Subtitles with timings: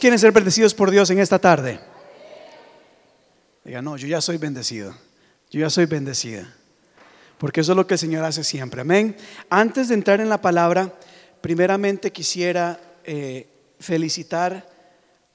[0.00, 1.80] quieren ser bendecidos por Dios en esta tarde?
[3.64, 4.94] Diga, no, yo ya soy bendecido.
[5.50, 6.54] Yo ya soy bendecida.
[7.38, 8.80] Porque eso es lo que el Señor hace siempre.
[8.80, 9.16] Amén.
[9.50, 10.92] Antes de entrar en la palabra,
[11.40, 13.48] primeramente quisiera eh,
[13.78, 14.68] felicitar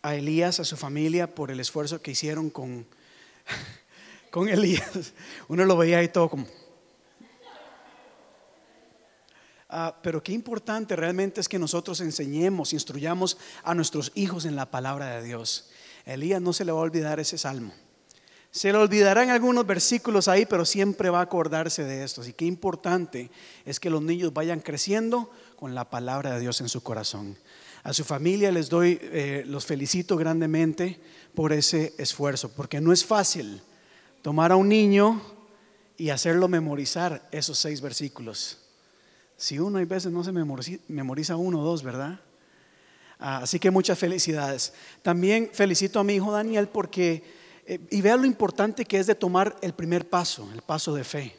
[0.02, 2.88] a Elías, a su familia, por el esfuerzo que hicieron con,
[4.32, 5.14] con Elías.
[5.48, 6.48] Uno lo veía ahí todo como...
[9.74, 14.70] Ah, pero qué importante realmente es que nosotros enseñemos, instruyamos a nuestros hijos en la
[14.70, 15.70] palabra de Dios.
[16.06, 17.72] Elías no se le va a olvidar ese salmo.
[18.52, 22.22] Se le olvidarán algunos versículos ahí, pero siempre va a acordarse de esto.
[22.28, 23.32] Y qué importante
[23.64, 27.38] es que los niños vayan creciendo con la palabra de Dios en su corazón.
[27.84, 31.00] A su familia les doy, eh, los felicito grandemente
[31.34, 33.62] por ese esfuerzo, porque no es fácil
[34.22, 35.22] tomar a un niño
[35.96, 38.61] y hacerlo memorizar esos seis versículos.
[39.42, 42.20] Si uno hay veces no se memoriza, uno o dos, ¿verdad?
[43.18, 44.72] Ah, así que muchas felicidades.
[45.02, 47.24] También felicito a mi hijo Daniel porque,
[47.66, 51.04] eh, y vea lo importante que es de tomar el primer paso, el paso de
[51.04, 51.36] fe.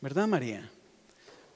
[0.00, 0.72] ¿Verdad, María?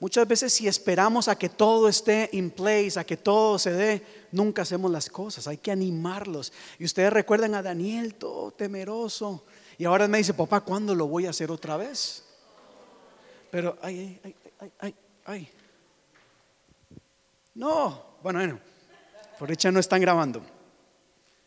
[0.01, 4.03] Muchas veces si esperamos a que todo esté in place, a que todo se dé,
[4.33, 5.49] nunca hacemos las cosas.
[5.49, 6.53] Hay que animarlos.
[6.79, 9.47] Y ustedes recuerdan a Daniel todo temeroso.
[9.79, 12.23] Y ahora me dice, papá, ¿cuándo lo voy a hacer otra vez?
[13.51, 14.95] Pero, ay, ay, ay, ay, ay.
[17.55, 18.61] No, bueno, bueno,
[19.39, 20.43] por hecho no están grabando.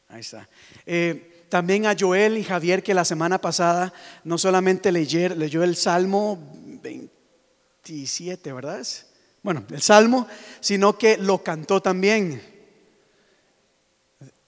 [0.10, 0.50] Ahí está.
[0.86, 5.76] Eh, también a Joel y Javier que la semana pasada no solamente leyer, leyó el
[5.76, 6.38] Salmo
[6.82, 8.86] 27, ¿verdad?
[9.42, 10.28] Bueno, el Salmo,
[10.60, 12.42] sino que lo cantó también.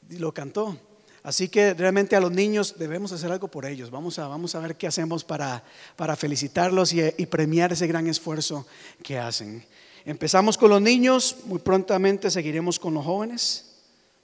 [0.09, 0.77] Lo cantó.
[1.23, 3.91] Así que realmente a los niños debemos hacer algo por ellos.
[3.91, 5.63] Vamos a, vamos a ver qué hacemos para,
[5.95, 8.65] para felicitarlos y, y, premiar ese gran esfuerzo
[9.03, 9.63] que hacen.
[10.03, 13.67] Empezamos con los niños, muy prontamente seguiremos con los jóvenes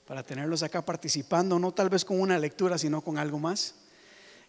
[0.06, 3.74] para tenerlos acá participando, no tal vez con una lectura, sino con algo más.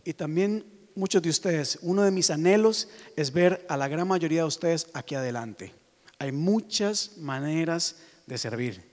[0.04, 4.42] Y también muchos de ustedes, uno de mis anhelos es ver a la gran mayoría
[4.42, 5.74] de ustedes aquí adelante.
[6.18, 8.89] Hay muchas maneras de servir.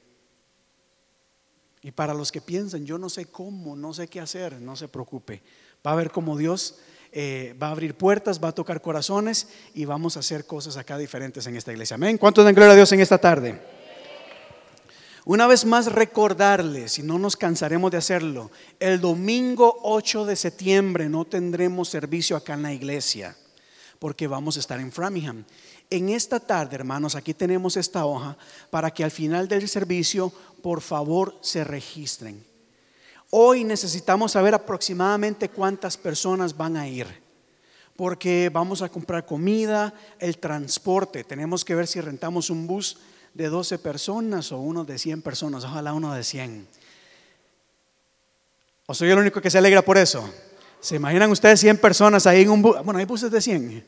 [1.86, 4.88] Y para los que piensan, yo no sé cómo, no sé qué hacer, no se
[4.88, 5.41] preocupe.
[5.86, 6.80] Va a ver cómo Dios
[7.12, 10.98] eh, va a abrir puertas, va a tocar corazones y vamos a hacer cosas acá
[10.98, 11.94] diferentes en esta iglesia.
[11.94, 12.19] Amén.
[12.19, 13.62] ¿Cuántos dan gloria a Dios en esta tarde?
[15.26, 21.08] Una vez más recordarles, y no nos cansaremos de hacerlo, el domingo 8 de septiembre
[21.08, 23.36] no tendremos servicio acá en la iglesia,
[24.00, 25.44] porque vamos a estar en Framingham.
[25.88, 28.36] En esta tarde, hermanos, aquí tenemos esta hoja
[28.70, 30.32] para que al final del servicio,
[30.62, 32.44] por favor, se registren.
[33.30, 37.06] Hoy necesitamos saber aproximadamente cuántas personas van a ir,
[37.94, 41.22] porque vamos a comprar comida, el transporte.
[41.22, 42.98] Tenemos que ver si rentamos un bus
[43.34, 46.66] de 12 personas o uno de 100 personas, ojalá uno de 100.
[48.86, 50.28] ¿O soy el único que se alegra por eso?
[50.80, 52.76] ¿Se imaginan ustedes 100 personas ahí en un bus?
[52.84, 53.84] Bueno, hay buses de 100,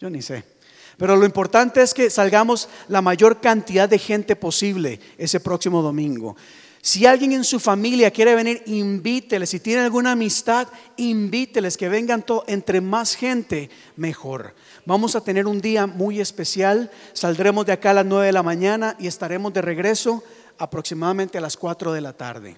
[0.00, 0.55] yo ni sé.
[0.96, 6.36] Pero lo importante es que salgamos la mayor cantidad de gente posible ese próximo domingo.
[6.80, 9.50] Si alguien en su familia quiere venir, invíteles.
[9.50, 12.44] Si tiene alguna amistad, invíteles que vengan todo.
[12.46, 14.54] Entre más gente, mejor.
[14.84, 16.90] Vamos a tener un día muy especial.
[17.12, 20.22] Saldremos de acá a las 9 de la mañana y estaremos de regreso
[20.58, 22.56] aproximadamente a las 4 de la tarde.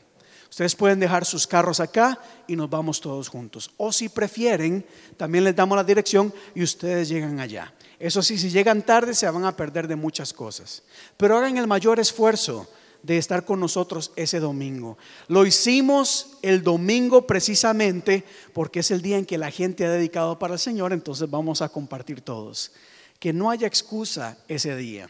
[0.58, 3.70] Ustedes pueden dejar sus carros acá y nos vamos todos juntos.
[3.76, 4.84] O si prefieren,
[5.16, 7.72] también les damos la dirección y ustedes llegan allá.
[8.00, 10.82] Eso sí, si llegan tarde se van a perder de muchas cosas.
[11.16, 12.68] Pero hagan el mayor esfuerzo
[13.04, 14.98] de estar con nosotros ese domingo.
[15.28, 20.40] Lo hicimos el domingo precisamente porque es el día en que la gente ha dedicado
[20.40, 22.72] para el Señor, entonces vamos a compartir todos.
[23.20, 25.08] Que no haya excusa ese día.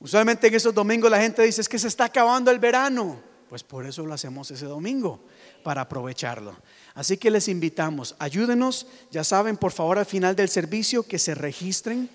[0.00, 3.27] Usualmente en esos domingos la gente dice es que se está acabando el verano.
[3.48, 5.20] Pues por eso lo hacemos ese domingo,
[5.62, 6.54] para aprovecharlo.
[6.94, 11.34] Así que les invitamos, ayúdenos, ya saben, por favor al final del servicio que se
[11.34, 12.10] registren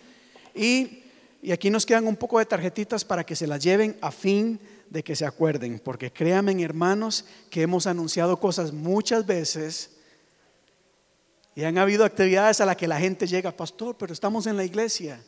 [0.54, 1.04] y,
[1.52, 5.04] aquí nos quedan un poco de tarjetitas para que se las lleven a fin de
[5.04, 9.90] que se acuerden, porque créanme hermanos que hemos anunciado cosas muchas veces
[11.56, 14.64] y han habido actividades a las que la gente llega, pastor, pero estamos en la
[14.64, 15.24] iglesia.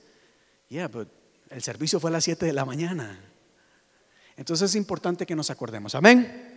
[0.70, 1.08] Yeah, but
[1.50, 3.20] el servicio fue a las 7 de la mañana.
[4.38, 5.96] Entonces es importante que nos acordemos.
[5.96, 6.54] Amén.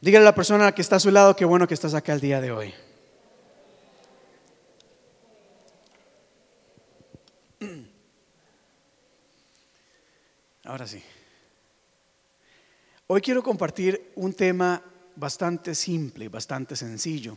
[0.00, 2.20] Dígale a la persona que está a su lado que bueno que estás acá el
[2.20, 2.72] día de hoy.
[10.64, 11.02] Ahora sí.
[13.08, 14.80] Hoy quiero compartir un tema
[15.16, 17.36] bastante simple, bastante sencillo.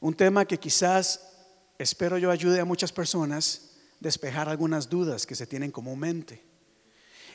[0.00, 1.34] Un tema que quizás,
[1.78, 6.49] espero yo, ayude a muchas personas despejar algunas dudas que se tienen comúnmente.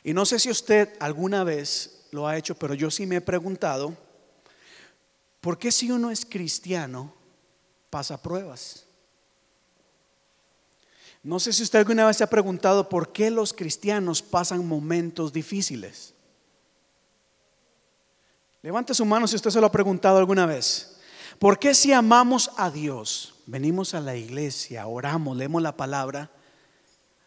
[0.05, 3.21] Y no sé si usted alguna vez lo ha hecho, pero yo sí me he
[3.21, 3.97] preguntado,
[5.41, 7.11] ¿por qué si uno es cristiano
[7.89, 8.85] pasa pruebas?
[11.23, 15.33] No sé si usted alguna vez se ha preguntado por qué los cristianos pasan momentos
[15.33, 16.13] difíciles.
[18.61, 20.97] Levante su mano si usted se lo ha preguntado alguna vez.
[21.39, 26.29] ¿Por qué si amamos a Dios, venimos a la iglesia, oramos, leemos la palabra,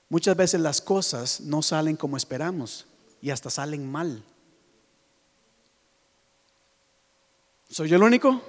[0.08, 2.86] muchas veces las cosas no salen como esperamos
[3.20, 4.22] y hasta salen mal?
[7.68, 8.42] ¿Soy yo el único?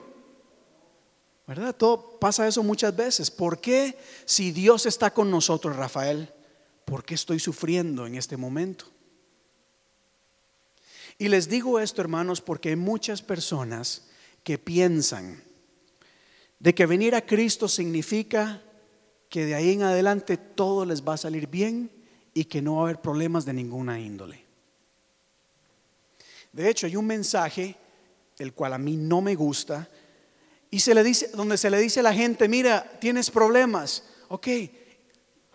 [1.45, 1.75] ¿Verdad?
[1.75, 3.31] Todo pasa eso muchas veces.
[3.31, 6.31] ¿Por qué si Dios está con nosotros, Rafael?
[6.85, 8.85] ¿Por qué estoy sufriendo en este momento?
[11.17, 14.03] Y les digo esto, hermanos, porque hay muchas personas
[14.43, 15.43] que piensan
[16.59, 18.61] de que venir a Cristo significa
[19.29, 21.91] que de ahí en adelante todo les va a salir bien
[22.33, 24.43] y que no va a haber problemas de ninguna índole.
[26.51, 27.75] De hecho, hay un mensaje,
[28.39, 29.87] el cual a mí no me gusta,
[30.71, 34.47] y se le dice, donde se le dice a la gente, mira, tienes problemas, ok,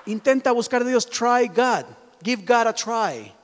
[0.06, 1.84] intenta buscar a Dios, try God,
[2.22, 3.34] give God a try.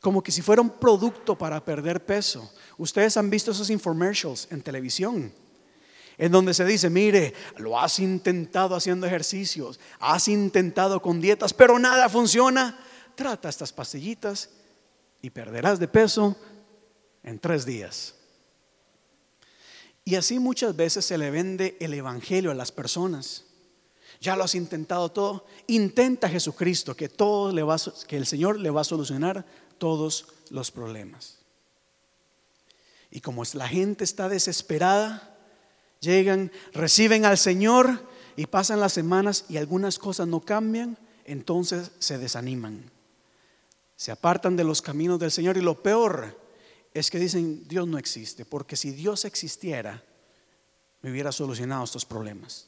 [0.00, 2.50] Como que si fuera un producto para perder peso.
[2.78, 5.32] Ustedes han visto esos infomercials en televisión,
[6.20, 11.78] en donde se dice, mire, lo has intentado haciendo ejercicios, has intentado con dietas, pero
[11.78, 12.78] nada funciona.
[13.14, 14.50] Trata estas pastillitas
[15.22, 16.36] y perderás de peso
[17.22, 18.14] en tres días.
[20.04, 23.46] Y así muchas veces se le vende el Evangelio a las personas.
[24.20, 25.46] Ya lo has intentado todo.
[25.68, 29.46] Intenta Jesucristo que, todo le va, que el Señor le va a solucionar
[29.78, 31.38] todos los problemas.
[33.10, 35.29] Y como la gente está desesperada,
[36.00, 38.06] llegan, reciben al Señor
[38.36, 42.90] y pasan las semanas y algunas cosas no cambian, entonces se desaniman.
[43.96, 46.38] Se apartan de los caminos del Señor y lo peor
[46.94, 50.02] es que dicen, Dios no existe, porque si Dios existiera,
[51.02, 52.66] me hubiera solucionado estos problemas.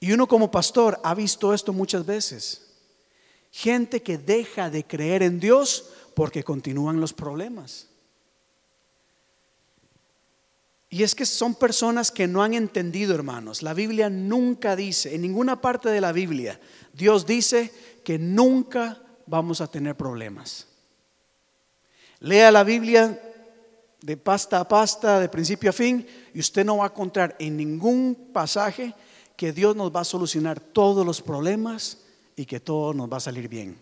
[0.00, 2.66] Y uno como pastor ha visto esto muchas veces.
[3.50, 7.88] Gente que deja de creer en Dios porque continúan los problemas.
[10.94, 13.62] Y es que son personas que no han entendido, hermanos.
[13.62, 16.60] La Biblia nunca dice, en ninguna parte de la Biblia,
[16.92, 17.72] Dios dice
[18.04, 20.68] que nunca vamos a tener problemas.
[22.20, 23.20] Lea la Biblia
[24.02, 27.56] de pasta a pasta, de principio a fin, y usted no va a encontrar en
[27.56, 28.94] ningún pasaje
[29.36, 32.04] que Dios nos va a solucionar todos los problemas
[32.36, 33.76] y que todo nos va a salir bien.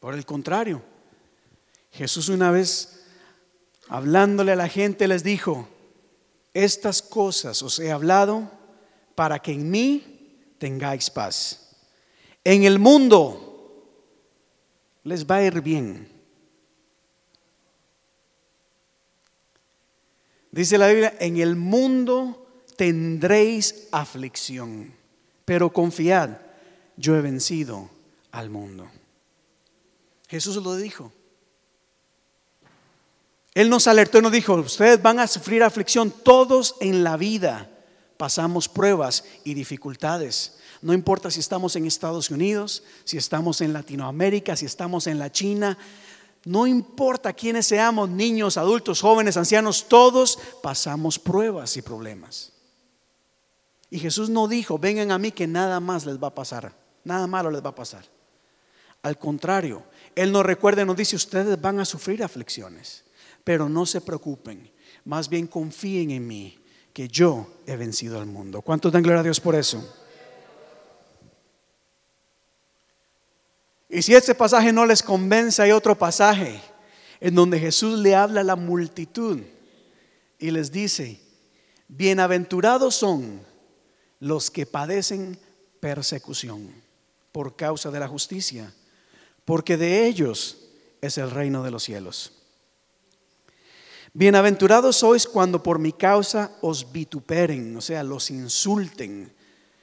[0.00, 0.82] Por el contrario,
[1.92, 2.97] Jesús una vez
[3.88, 5.68] hablándole a la gente les dijo,
[6.54, 8.50] estas cosas os he hablado
[9.14, 11.76] para que en mí tengáis paz.
[12.44, 13.84] En el mundo
[15.04, 16.18] les va a ir bien
[20.50, 24.94] Dice la Biblia, en el mundo tendréis aflicción,
[25.44, 26.38] pero confiad,
[26.96, 27.90] yo he vencido
[28.32, 28.90] al mundo.
[30.28, 31.12] Jesús lo dijo.
[33.58, 37.68] Él nos alertó y nos dijo, ustedes van a sufrir aflicción, todos en la vida
[38.16, 40.58] pasamos pruebas y dificultades.
[40.80, 45.32] No importa si estamos en Estados Unidos, si estamos en Latinoamérica, si estamos en la
[45.32, 45.76] China,
[46.44, 52.52] no importa quiénes seamos, niños, adultos, jóvenes, ancianos, todos pasamos pruebas y problemas.
[53.90, 56.72] Y Jesús no dijo, vengan a mí que nada más les va a pasar,
[57.02, 58.04] nada malo les va a pasar.
[59.02, 59.82] Al contrario,
[60.14, 63.02] Él nos recuerda y nos dice, ustedes van a sufrir aflicciones,
[63.48, 64.70] pero no se preocupen,
[65.06, 66.58] más bien confíen en mí,
[66.92, 68.60] que yo he vencido al mundo.
[68.60, 69.82] ¿Cuántos dan gloria a Dios por eso?
[73.88, 76.60] Y si este pasaje no les convence, hay otro pasaje
[77.20, 79.40] en donde Jesús le habla a la multitud
[80.38, 81.18] y les dice,
[81.88, 83.40] bienaventurados son
[84.20, 85.38] los que padecen
[85.80, 86.70] persecución
[87.32, 88.74] por causa de la justicia,
[89.46, 90.68] porque de ellos
[91.00, 92.37] es el reino de los cielos.
[94.14, 99.32] Bienaventurados sois cuando por mi causa os vituperen, o sea, los insulten,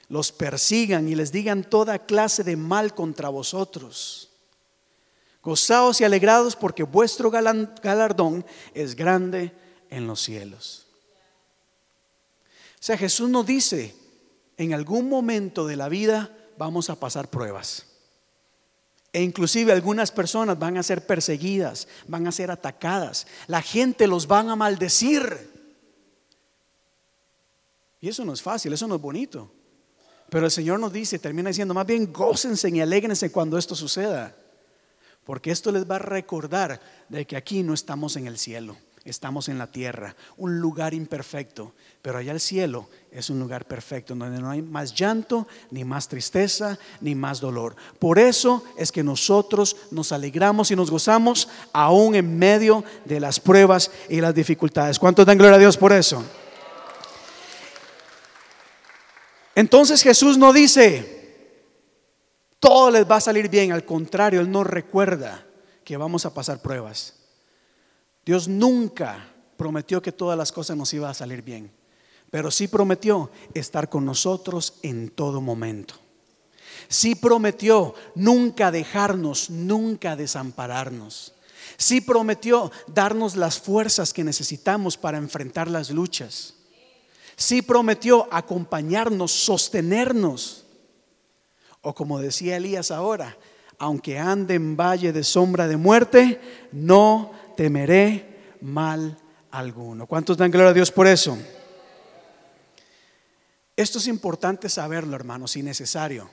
[0.08, 4.30] los persigan y les digan toda clase de mal contra vosotros.
[5.42, 9.52] Gozaos y alegrados porque vuestro galardón es grande
[9.90, 10.86] en los cielos.
[12.74, 13.94] O sea, Jesús nos dice,
[14.56, 17.95] en algún momento de la vida vamos a pasar pruebas.
[19.16, 23.26] E inclusive algunas personas van a ser perseguidas, van a ser atacadas.
[23.46, 25.24] La gente los van a maldecir.
[27.98, 29.50] Y eso no es fácil, eso no es bonito.
[30.28, 34.36] Pero el Señor nos dice, termina diciendo, más bien gócense y alegrense cuando esto suceda.
[35.24, 38.76] Porque esto les va a recordar de que aquí no estamos en el cielo,
[39.10, 44.14] estamos en la tierra, un lugar imperfecto, pero allá el cielo es un lugar perfecto,
[44.14, 47.76] donde no hay más llanto, ni más tristeza, ni más dolor.
[47.98, 53.40] Por eso es que nosotros nos alegramos y nos gozamos aún en medio de las
[53.40, 54.98] pruebas y las dificultades.
[54.98, 56.24] ¿Cuántos dan gloria a Dios por eso?
[59.54, 61.16] Entonces Jesús no dice,
[62.60, 63.72] todo les va a salir bien.
[63.72, 65.46] Al contrario, Él nos recuerda
[65.82, 67.15] que vamos a pasar pruebas.
[68.26, 71.70] Dios nunca prometió que todas las cosas nos iban a salir bien,
[72.28, 75.94] pero sí prometió estar con nosotros en todo momento.
[76.88, 81.34] Sí prometió nunca dejarnos, nunca desampararnos.
[81.76, 86.54] Sí prometió darnos las fuerzas que necesitamos para enfrentar las luchas.
[87.36, 90.64] Sí prometió acompañarnos, sostenernos.
[91.80, 93.36] O como decía Elías ahora,
[93.78, 96.40] aunque ande en valle de sombra de muerte,
[96.72, 99.18] no temeré mal
[99.50, 100.06] alguno.
[100.06, 101.36] ¿Cuántos dan gloria a Dios por eso?
[103.76, 106.30] Esto es importante saberlo, hermanos, y necesario.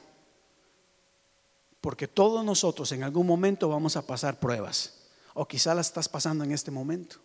[1.81, 4.93] Porque todos nosotros en algún momento vamos a pasar pruebas.
[5.33, 7.17] O quizá las estás pasando en este momento.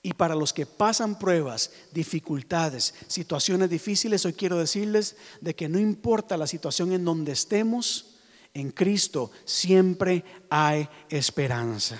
[0.00, 5.80] Y para los que pasan pruebas, dificultades, situaciones difíciles, hoy quiero decirles de que no
[5.80, 8.15] importa la situación en donde estemos,
[8.56, 11.98] en Cristo siempre hay esperanza.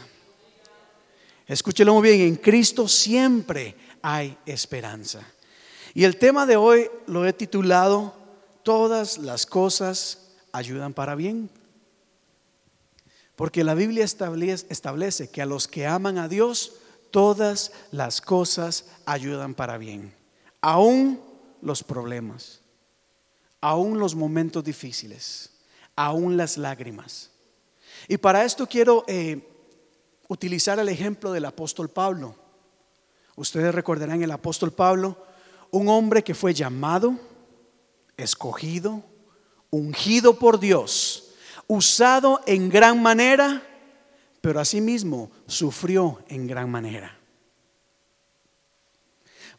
[1.47, 5.21] Escúchelo muy bien, en Cristo siempre hay esperanza.
[5.93, 8.15] Y el tema de hoy lo he titulado
[8.63, 11.51] Todas las cosas ayudan para bien.
[13.37, 16.73] Porque la Biblia establece, que a los que aman a Dios,
[17.11, 20.15] todas las cosas ayudan para bien,
[20.63, 21.21] aún
[21.61, 22.61] los problemas,
[23.61, 25.51] aún los momentos difíciles,
[25.97, 27.31] aún las lágrimas.
[28.07, 29.41] Y para esto quiero eh,
[30.29, 32.37] utilizar el ejemplo del apóstol Pablo.
[33.35, 35.17] Ustedes recordarán el apóstol Pablo,
[35.71, 37.19] un hombre que fue llamado,
[38.17, 39.03] escogido,
[39.71, 41.33] ungido por Dios,
[41.67, 43.63] usado en gran manera
[44.47, 47.19] pero asimismo sufrió en gran manera.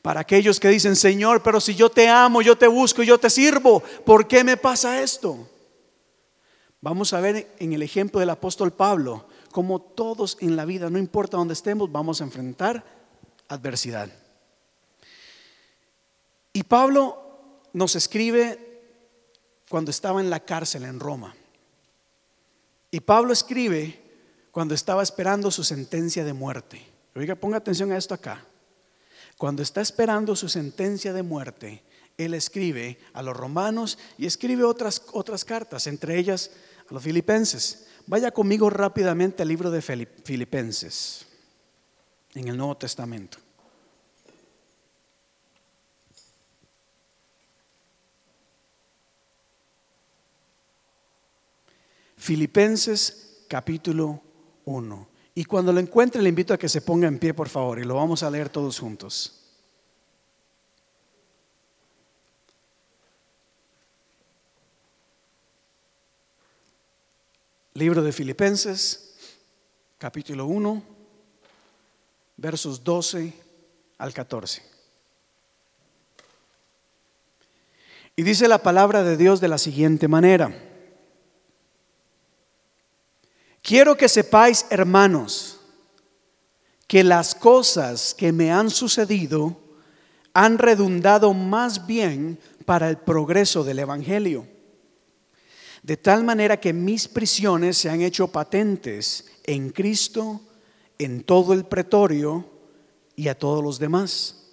[0.01, 3.29] Para aquellos que dicen, Señor, pero si yo te amo, yo te busco, yo te
[3.29, 5.46] sirvo, ¿por qué me pasa esto?
[6.88, 10.98] Vamos a ver en el ejemplo del apóstol Pablo, como todos en la vida, no
[10.98, 12.82] importa dónde estemos, vamos a enfrentar
[13.50, 14.10] adversidad.
[16.53, 18.86] Y Pablo nos escribe
[19.67, 21.36] cuando estaba en la cárcel en Roma.
[22.89, 24.01] Y Pablo escribe
[24.51, 26.88] cuando estaba esperando su sentencia de muerte.
[27.17, 28.46] Oiga, ponga atención a esto acá.
[29.38, 31.84] Cuando está esperando su sentencia de muerte,
[32.17, 36.50] él escribe a los romanos y escribe otras, otras cartas, entre ellas
[36.89, 37.88] a los filipenses.
[38.06, 41.25] Vaya conmigo rápidamente al libro de Filipenses,
[42.34, 43.38] en el Nuevo Testamento.
[52.15, 54.22] Filipenses capítulo
[54.65, 55.08] uno.
[55.34, 57.86] Y cuando lo encuentre, le invito a que se ponga en pie, por favor, y
[57.86, 59.47] lo vamos a leer todos juntos.
[67.78, 69.14] Libro de Filipenses,
[70.00, 70.82] capítulo 1,
[72.38, 73.32] versos 12
[74.00, 74.64] al 14.
[78.16, 80.60] Y dice la palabra de Dios de la siguiente manera.
[83.62, 85.60] Quiero que sepáis, hermanos,
[86.88, 89.56] que las cosas que me han sucedido
[90.34, 94.57] han redundado más bien para el progreso del Evangelio.
[95.88, 100.41] De tal manera que mis prisiones se han hecho patentes en Cristo,
[100.98, 102.46] en todo el pretorio
[103.15, 104.50] y a todos los demás.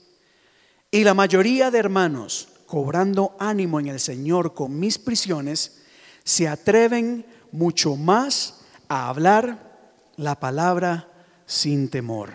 [0.92, 5.82] Y la mayoría de hermanos, cobrando ánimo en el Señor con mis prisiones,
[6.22, 11.10] se atreven mucho más a hablar la palabra
[11.46, 12.30] sin temor.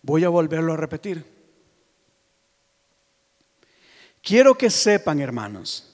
[0.00, 1.26] Voy a volverlo a repetir.
[4.22, 5.93] Quiero que sepan, hermanos,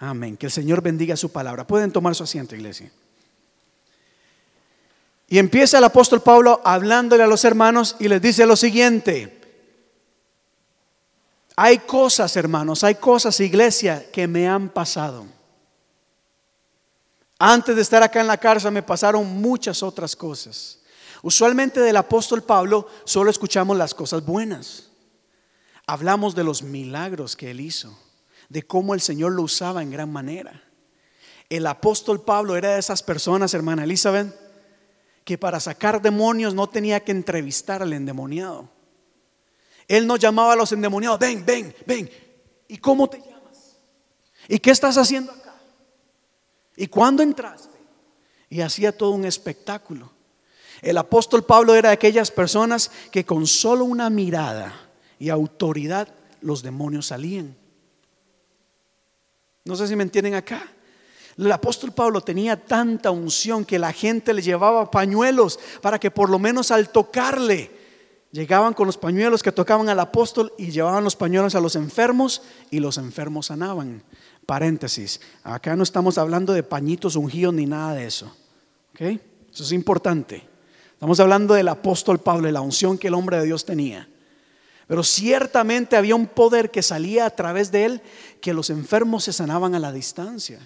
[0.00, 0.36] Amén.
[0.36, 1.66] Que el Señor bendiga su palabra.
[1.66, 2.90] Pueden tomar su asiento, iglesia.
[5.28, 9.40] Y empieza el apóstol Pablo hablándole a los hermanos y les dice lo siguiente.
[11.54, 15.26] Hay cosas, hermanos, hay cosas, iglesia, que me han pasado.
[17.38, 20.78] Antes de estar acá en la cárcel me pasaron muchas otras cosas.
[21.22, 24.88] Usualmente del apóstol Pablo solo escuchamos las cosas buenas.
[25.86, 27.96] Hablamos de los milagros que él hizo,
[28.50, 30.62] de cómo el Señor lo usaba en gran manera.
[31.48, 34.34] El apóstol Pablo era de esas personas, hermana Elizabeth,
[35.24, 38.68] que para sacar demonios no tenía que entrevistar al endemoniado.
[39.88, 42.10] Él no llamaba a los endemoniados, ven, ven, ven.
[42.68, 43.78] ¿Y cómo te llamas?
[44.48, 45.54] ¿Y qué estás haciendo acá?
[46.76, 47.78] ¿Y cuándo entraste?
[48.48, 50.10] Y hacía todo un espectáculo.
[50.82, 56.08] El apóstol Pablo era de aquellas personas que con solo una mirada y autoridad
[56.40, 57.59] los demonios salían.
[59.64, 60.62] No sé si me entienden acá.
[61.36, 66.28] El apóstol Pablo tenía tanta unción que la gente le llevaba pañuelos para que por
[66.28, 67.70] lo menos al tocarle
[68.32, 72.42] llegaban con los pañuelos que tocaban al apóstol y llevaban los pañuelos a los enfermos
[72.70, 74.02] y los enfermos sanaban.
[74.46, 78.34] Paréntesis, acá no estamos hablando de pañitos ungidos ni nada de eso.
[78.98, 80.46] Eso es importante.
[80.92, 84.08] Estamos hablando del apóstol Pablo la unción que el hombre de Dios tenía.
[84.90, 88.02] Pero ciertamente había un poder que salía a través de él
[88.40, 90.58] que los enfermos se sanaban a la distancia.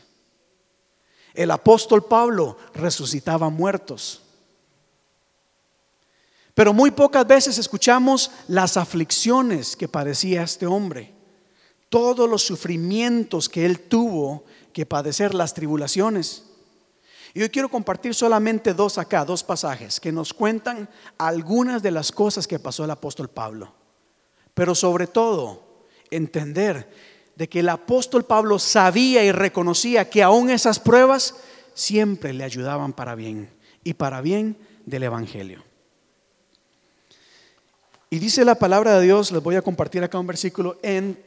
[1.34, 4.22] El apóstol Pablo resucitaba muertos.
[6.54, 11.12] Pero muy pocas veces escuchamos las aflicciones que padecía este hombre,
[11.90, 16.44] todos los sufrimientos que él tuvo que padecer, las tribulaciones.
[17.34, 20.88] Y hoy quiero compartir solamente dos acá, dos pasajes que nos cuentan
[21.18, 23.83] algunas de las cosas que pasó el apóstol Pablo.
[24.54, 25.62] Pero sobre todo,
[26.10, 26.88] entender
[27.36, 31.34] de que el apóstol Pablo sabía y reconocía que aún esas pruebas
[31.74, 33.50] siempre le ayudaban para bien
[33.82, 34.56] y para bien
[34.86, 35.64] del Evangelio.
[38.10, 41.18] Y dice la palabra de Dios, les voy a compartir acá un versículo en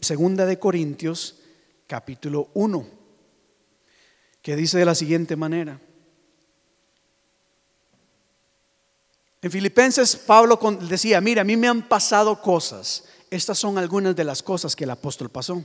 [0.00, 1.40] Segunda de Corintios,
[1.88, 2.98] capítulo 1
[4.48, 5.78] que dice de la siguiente manera.
[9.40, 13.04] En Filipenses Pablo decía, mira, a mí me han pasado cosas.
[13.30, 15.64] Estas son algunas de las cosas que el apóstol pasó.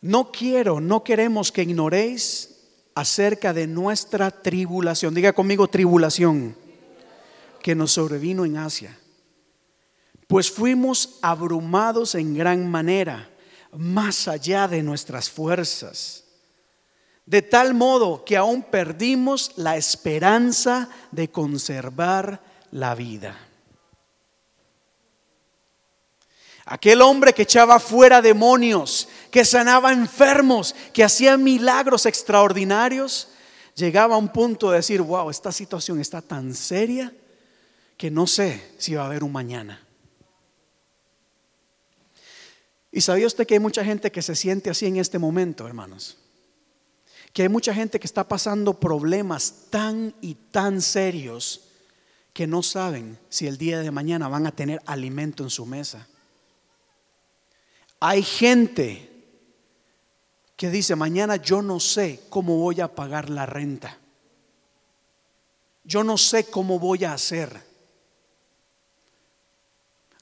[0.00, 2.54] No quiero, no queremos que ignoréis
[2.94, 5.12] acerca de nuestra tribulación.
[5.12, 6.56] Diga conmigo tribulación
[7.62, 8.96] que nos sobrevino en Asia.
[10.28, 13.28] Pues fuimos abrumados en gran manera,
[13.72, 16.27] más allá de nuestras fuerzas
[17.28, 23.36] de tal modo que aún perdimos la esperanza de conservar la vida.
[26.64, 33.28] Aquel hombre que echaba fuera demonios, que sanaba enfermos, que hacía milagros extraordinarios,
[33.74, 37.12] llegaba a un punto de decir, wow, esta situación está tan seria
[37.98, 39.86] que no sé si va a haber un mañana.
[42.90, 46.16] ¿Y sabía usted que hay mucha gente que se siente así en este momento, hermanos?
[47.38, 51.68] Que hay mucha gente que está pasando problemas tan y tan serios
[52.32, 56.08] que no saben si el día de mañana van a tener alimento en su mesa.
[58.00, 59.08] Hay gente
[60.56, 63.96] que dice, mañana yo no sé cómo voy a pagar la renta.
[65.84, 67.56] Yo no sé cómo voy a hacer.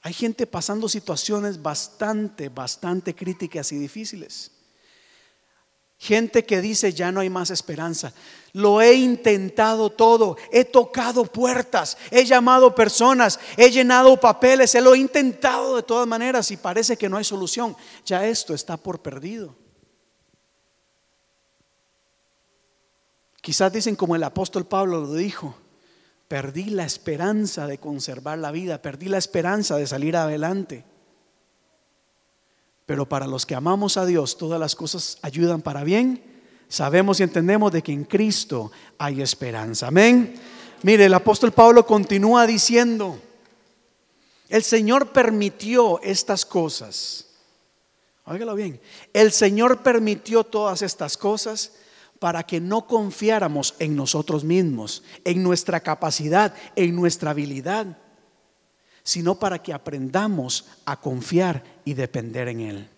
[0.03, 4.51] Hay gente pasando situaciones bastante, bastante críticas y difíciles.
[5.99, 8.13] Gente que dice, ya no hay más esperanza.
[8.53, 14.93] Lo he intentado todo, he tocado puertas, he llamado personas, he llenado papeles, he lo
[14.93, 17.75] he intentado de todas maneras y parece que no hay solución.
[18.05, 19.55] Ya esto está por perdido.
[23.41, 25.55] Quizás dicen como el apóstol Pablo lo dijo,
[26.27, 30.83] perdí la esperanza de conservar la vida, perdí la esperanza de salir adelante.
[32.87, 36.23] Pero para los que amamos a Dios, todas las cosas ayudan para bien.
[36.69, 39.87] Sabemos y entendemos de que en Cristo hay esperanza.
[39.87, 40.35] Amén.
[40.83, 43.19] Mire, el apóstol Pablo continúa diciendo,
[44.47, 47.27] el Señor permitió estas cosas.
[48.23, 48.79] Óigalo bien.
[49.11, 51.73] El Señor permitió todas estas cosas
[52.19, 57.97] para que no confiáramos en nosotros mismos, en nuestra capacidad, en nuestra habilidad
[59.07, 62.89] sino para que aprendamos a confiar y depender en Él.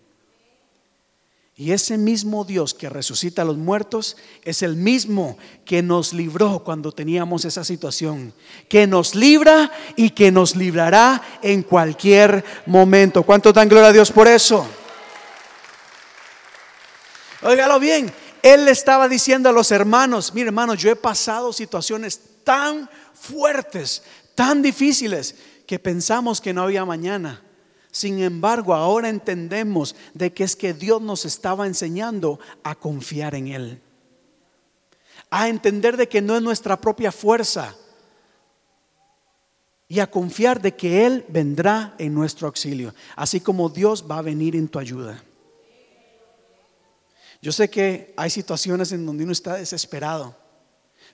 [1.54, 6.64] Y ese mismo Dios que resucita a los muertos es el mismo que nos libró
[6.64, 8.34] cuando teníamos esa situación,
[8.68, 13.22] que nos libra y que nos librará en cualquier momento.
[13.22, 14.66] ¿Cuánto dan gloria a Dios por eso?
[17.42, 22.90] Óigalo bien, él estaba diciendo a los hermanos, mire hermanos, yo he pasado situaciones tan
[23.14, 24.02] fuertes,
[24.34, 25.36] tan difíciles,
[25.70, 27.44] que pensamos que no había mañana.
[27.92, 33.46] Sin embargo, ahora entendemos de que es que Dios nos estaba enseñando a confiar en
[33.46, 33.80] Él.
[35.30, 37.76] A entender de que no es nuestra propia fuerza.
[39.86, 42.92] Y a confiar de que Él vendrá en nuestro auxilio.
[43.14, 45.22] Así como Dios va a venir en tu ayuda.
[47.40, 50.34] Yo sé que hay situaciones en donde uno está desesperado.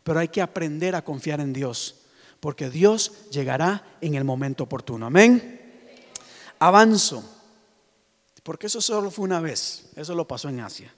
[0.03, 2.06] Pero hay que aprender a confiar en Dios.
[2.41, 5.07] Porque Dios llegará en el momento oportuno.
[5.07, 5.57] Amén
[6.59, 7.25] avanzo.
[8.43, 10.95] Porque eso solo fue una vez, eso lo pasó en Asia.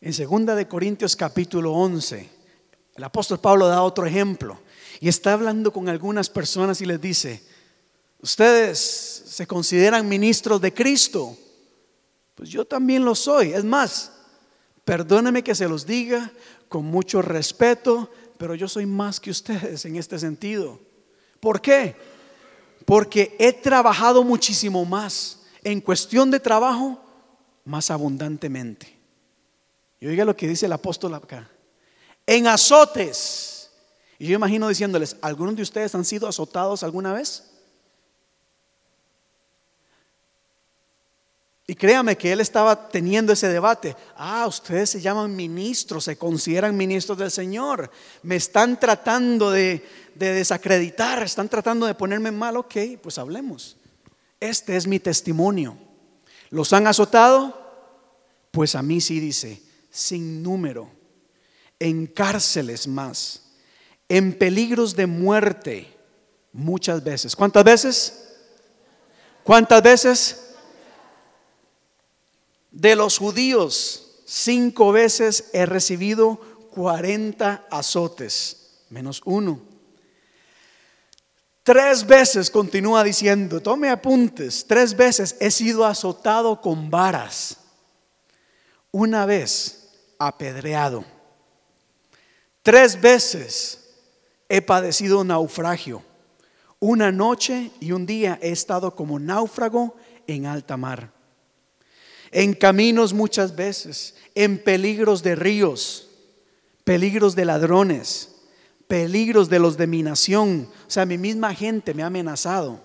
[0.00, 2.28] En segunda de Corintios capítulo 11,
[2.94, 4.60] el apóstol Pablo da otro ejemplo
[5.00, 7.42] y está hablando con algunas personas y les dice,
[8.20, 8.78] ustedes
[9.26, 11.36] se consideran ministros de Cristo,
[12.36, 13.52] pues yo también lo soy.
[13.52, 14.12] Es más,
[14.84, 16.32] perdónenme que se los diga
[16.68, 18.08] con mucho respeto,
[18.42, 20.80] pero yo soy más que ustedes en este sentido.
[21.38, 21.94] ¿Por qué?
[22.84, 27.00] porque he trabajado muchísimo más en cuestión de trabajo,
[27.64, 28.98] más abundantemente.
[30.00, 31.48] Y oiga lo que dice el apóstol acá.
[32.26, 33.70] En azotes.
[34.18, 37.51] Y yo imagino diciéndoles, ¿algunos de ustedes han sido azotados alguna vez?
[41.66, 43.94] Y créame que él estaba teniendo ese debate.
[44.16, 47.90] Ah, ustedes se llaman ministros, se consideran ministros del Señor.
[48.22, 52.56] Me están tratando de, desacreditar, están tratando de ponerme mal.
[52.56, 53.76] Ok, pues hablemos.
[54.40, 55.76] Este es mi testimonio.
[56.50, 57.60] ¿Los han azotado?
[58.50, 60.90] Pues a mí sí dice, sin número,
[61.78, 63.44] en cárceles más,
[64.08, 65.96] en peligros de muerte,
[66.52, 67.34] muchas veces.
[67.36, 68.34] ¿Cuántas veces?
[69.44, 70.41] ¿Cuántas veces?
[72.72, 76.40] De los judíos, cinco veces he recibido
[76.74, 79.60] 40 azotes, menos uno.
[81.62, 87.58] Tres veces, continúa diciendo, tome apuntes, tres veces he sido azotado con varas.
[88.90, 91.04] Una vez apedreado.
[92.62, 93.90] Tres veces
[94.48, 96.02] he padecido naufragio.
[96.80, 99.94] Una noche y un día he estado como náufrago
[100.26, 101.21] en alta mar
[102.32, 106.08] en caminos muchas veces, en peligros de ríos,
[106.82, 108.30] peligros de ladrones,
[108.88, 110.68] peligros de los de mi nación.
[110.88, 112.82] O sea, mi misma gente me ha amenazado.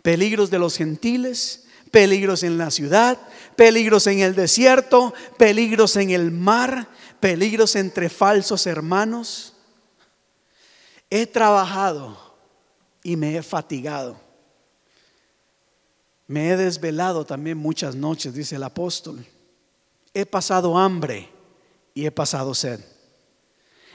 [0.00, 3.18] Peligros de los gentiles, peligros en la ciudad,
[3.56, 6.88] peligros en el desierto, peligros en el mar,
[7.20, 9.52] peligros entre falsos hermanos.
[11.10, 12.34] He trabajado
[13.02, 14.23] y me he fatigado
[16.26, 19.24] me he desvelado también muchas noches, dice el apóstol.
[20.12, 21.28] He pasado hambre
[21.92, 22.80] y he pasado sed.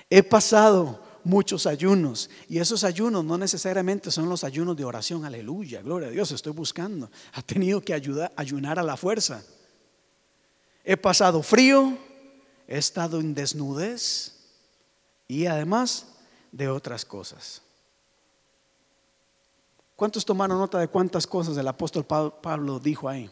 [0.10, 5.82] He pasado muchos ayunos y esos ayunos no necesariamente son los ayunos de oración, aleluya,
[5.82, 7.10] gloria a Dios, estoy buscando.
[7.34, 9.44] Ha tenido que ayudar, ayunar a la fuerza.
[10.84, 11.98] He pasado frío,
[12.68, 14.36] he estado en desnudez
[15.28, 16.08] y además
[16.52, 17.62] de otras cosas.
[20.00, 23.30] ¿Cuántos tomaron nota de cuántas cosas el apóstol Pablo dijo ahí?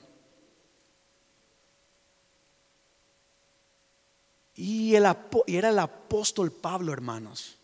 [4.53, 7.55] Y, era el apóstol Pablo, hermanos.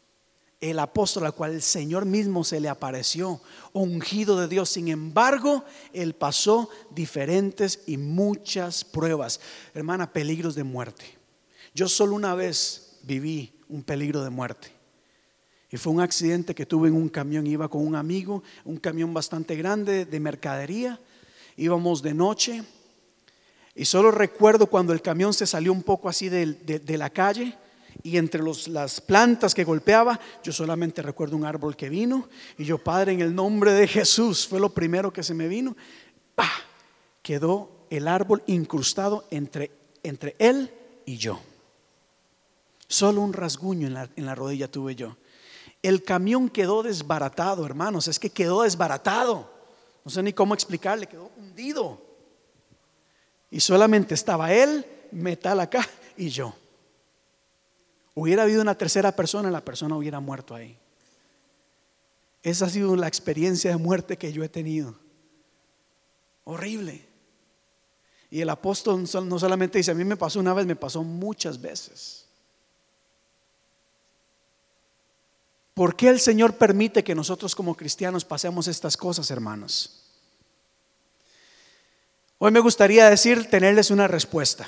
[0.61, 3.41] El apóstol al cual el Señor mismo se le apareció,
[3.73, 4.69] ungido de Dios.
[4.69, 9.41] Sin embargo, él pasó diferentes y muchas pruebas.
[9.73, 11.17] Hermana, peligros de muerte.
[11.75, 14.82] Yo solo una vez viví un peligro de muerte.
[15.73, 19.11] Y fue un accidente que tuve en un camión, iba con un amigo, un camión
[19.11, 20.99] bastante grande de mercadería,
[21.57, 22.63] íbamos de noche
[23.73, 27.57] y solo recuerdo cuando el camión se salió un poco así de, la calle
[28.03, 32.77] y entre las plantas que golpeaba, yo solamente recuerdo un árbol que vino y yo,
[32.77, 35.75] Padre, en el nombre de Jesús, fue lo primero que se me vino,
[36.35, 36.51] ¡pah!
[37.23, 39.71] quedó el árbol incrustado entre,
[40.37, 40.69] él
[41.07, 41.41] y yo.
[42.87, 45.15] Solo un rasguño en la rodilla tuve yo.
[45.83, 49.51] El camión quedó desbaratado, hermanos, es que quedó desbaratado.
[50.05, 52.01] No sé ni cómo explicarle, quedó hundido.
[53.51, 56.55] Y solamente estaba él, metal acá y yo.
[58.15, 60.77] Hubiera habido una tercera persona, la persona hubiera muerto ahí.
[62.41, 64.95] Esa ha sido la experiencia de muerte que yo he tenido.
[66.45, 67.05] Horrible.
[68.29, 71.61] Y el apóstol no solamente dice, a mí me pasó una vez, me pasó muchas
[71.61, 72.22] veces.
[75.73, 80.03] ¿Por qué el Señor permite que nosotros como cristianos pasemos estas cosas, hermanos?
[82.37, 84.67] Hoy me gustaría decir, tenerles una respuesta.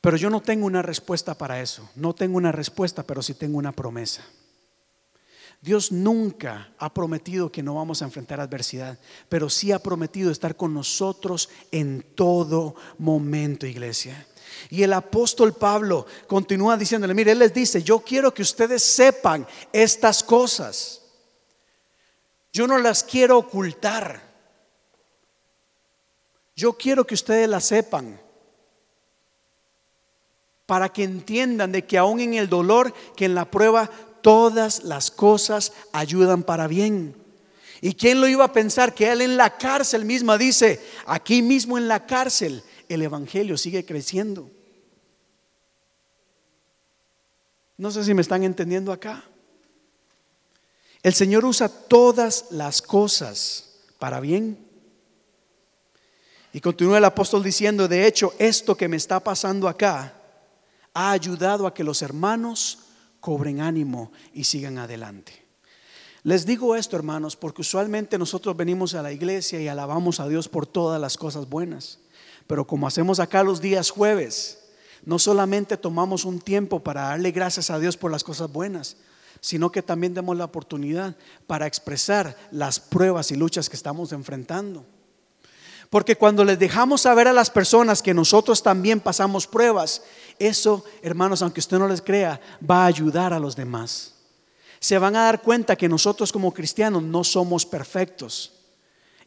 [0.00, 1.88] Pero yo no tengo una respuesta para eso.
[1.94, 4.24] No tengo una respuesta, pero sí tengo una promesa.
[5.60, 10.56] Dios nunca ha prometido que no vamos a enfrentar adversidad, pero sí ha prometido estar
[10.56, 14.26] con nosotros en todo momento, iglesia.
[14.70, 19.46] Y el apóstol Pablo continúa diciéndole, mire, él les dice, yo quiero que ustedes sepan
[19.72, 21.02] estas cosas.
[22.52, 24.22] Yo no las quiero ocultar.
[26.56, 28.20] Yo quiero que ustedes las sepan
[30.66, 35.10] para que entiendan de que aún en el dolor, que en la prueba, todas las
[35.10, 37.16] cosas ayudan para bien.
[37.80, 38.94] ¿Y quién lo iba a pensar?
[38.94, 43.84] Que él en la cárcel misma dice, aquí mismo en la cárcel, el Evangelio sigue
[43.84, 44.50] creciendo.
[47.76, 49.24] No sé si me están entendiendo acá.
[51.02, 54.66] El Señor usa todas las cosas para bien.
[56.52, 60.14] Y continúa el apóstol diciendo, de hecho, esto que me está pasando acá
[60.94, 62.80] ha ayudado a que los hermanos
[63.20, 65.46] cobren ánimo y sigan adelante.
[66.24, 70.48] Les digo esto, hermanos, porque usualmente nosotros venimos a la iglesia y alabamos a Dios
[70.48, 72.00] por todas las cosas buenas.
[72.48, 74.58] Pero como hacemos acá los días jueves,
[75.04, 78.96] no solamente tomamos un tiempo para darle gracias a Dios por las cosas buenas,
[79.40, 81.14] sino que también demos la oportunidad
[81.46, 84.84] para expresar las pruebas y luchas que estamos enfrentando.
[85.90, 90.02] Porque cuando les dejamos saber a las personas que nosotros también pasamos pruebas,
[90.38, 94.14] eso, hermanos, aunque usted no les crea, va a ayudar a los demás.
[94.80, 98.54] Se van a dar cuenta que nosotros como cristianos no somos perfectos.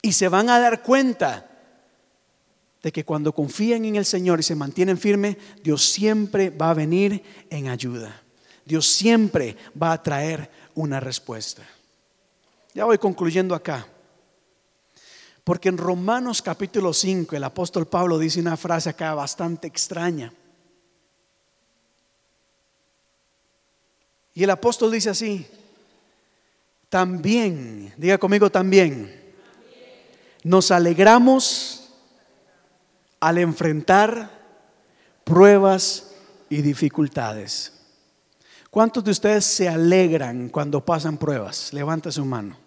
[0.02, 1.51] Y se van a dar cuenta
[2.82, 6.76] de que cuando confían en el Señor y se mantienen firmes, Dios siempre va a
[6.76, 8.22] venir en ayuda.
[8.66, 11.64] Dios siempre va a traer una respuesta.
[12.74, 13.88] Ya voy concluyendo acá.
[15.44, 20.34] Porque en Romanos capítulo 5 el apóstol Pablo dice una frase acá bastante extraña.
[24.34, 25.46] Y el apóstol dice así,
[26.90, 29.34] también, diga conmigo también,
[30.44, 31.81] nos alegramos
[33.22, 34.30] al enfrentar
[35.24, 36.12] pruebas
[36.50, 37.72] y dificultades.
[38.70, 41.72] ¿Cuántos de ustedes se alegran cuando pasan pruebas?
[41.72, 42.58] Levanta su mano.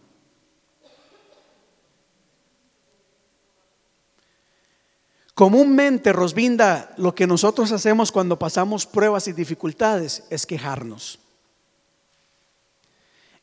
[5.35, 11.19] Comúnmente, Rosvinda, lo que nosotros hacemos cuando pasamos pruebas y dificultades es quejarnos.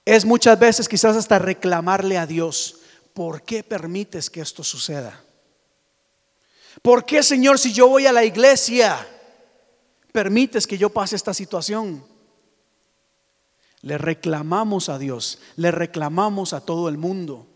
[0.06, 2.80] Es muchas veces quizás hasta reclamarle a Dios,
[3.14, 5.22] ¿por qué permites que esto suceda?
[6.82, 9.08] ¿Por qué, Señor, si yo voy a la iglesia,
[10.12, 12.04] permites que yo pase esta situación?
[13.82, 17.48] Le reclamamos a Dios, le reclamamos a todo el mundo.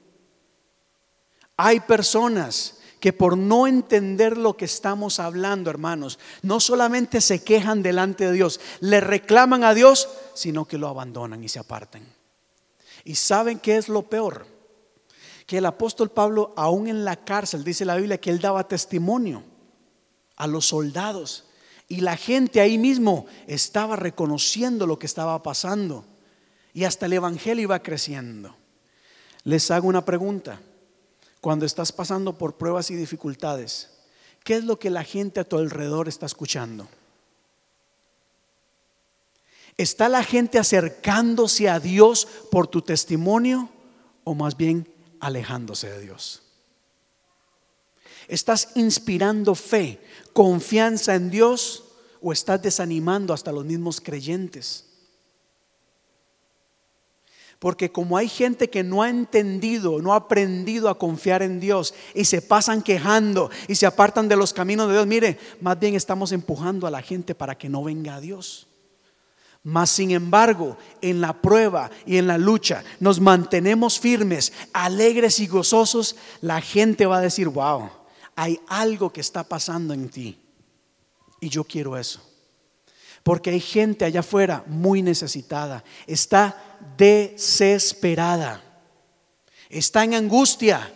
[1.57, 7.83] Hay personas que por no entender lo que estamos hablando, hermanos, no solamente se quejan
[7.83, 12.03] delante de Dios, le reclaman a Dios, sino que lo abandonan y se apartan.
[13.03, 14.54] ¿Y saben qué es lo peor?
[15.45, 19.43] Que el apóstol Pablo, aún en la cárcel, dice la Biblia que él daba testimonio
[20.35, 21.45] a los soldados.
[21.87, 26.05] Y la gente ahí mismo estaba reconociendo lo que estaba pasando.
[26.73, 28.55] Y hasta el Evangelio iba creciendo.
[29.43, 30.59] Les hago una pregunta
[31.39, 33.91] cuando estás pasando por pruebas y dificultades,
[34.43, 36.87] ¿qué es lo que la gente a tu alrededor está escuchando?
[39.77, 43.69] ¿Está la gente acercándose a Dios por tu testimonio
[44.23, 46.43] o más bien alejándose de Dios?
[48.27, 49.99] ¿Estás inspirando fe,
[50.33, 51.83] confianza en Dios
[52.21, 54.85] o estás desanimando hasta los mismos creyentes?
[57.59, 61.93] Porque como hay gente que no ha entendido, no ha aprendido a confiar en Dios
[62.13, 65.95] y se pasan quejando y se apartan de los caminos de Dios, mire, más bien
[65.95, 68.67] estamos empujando a la gente para que no venga a Dios.
[69.65, 75.47] Mas sin embargo, en la prueba y en la lucha nos mantenemos firmes, alegres y
[75.47, 77.89] gozosos, la gente va a decir, wow,
[78.35, 80.39] hay algo que está pasando en ti.
[81.41, 82.21] Y yo quiero eso.
[83.23, 88.63] Porque hay gente allá afuera muy necesitada, está desesperada,
[89.67, 90.93] está en angustia.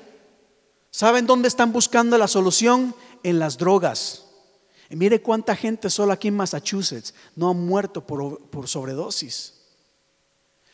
[0.92, 2.96] ¿Saben dónde están buscando la solución?
[3.24, 4.29] En las drogas.
[4.90, 9.54] Y mire cuánta gente solo aquí en Massachusetts no ha muerto por, por sobredosis.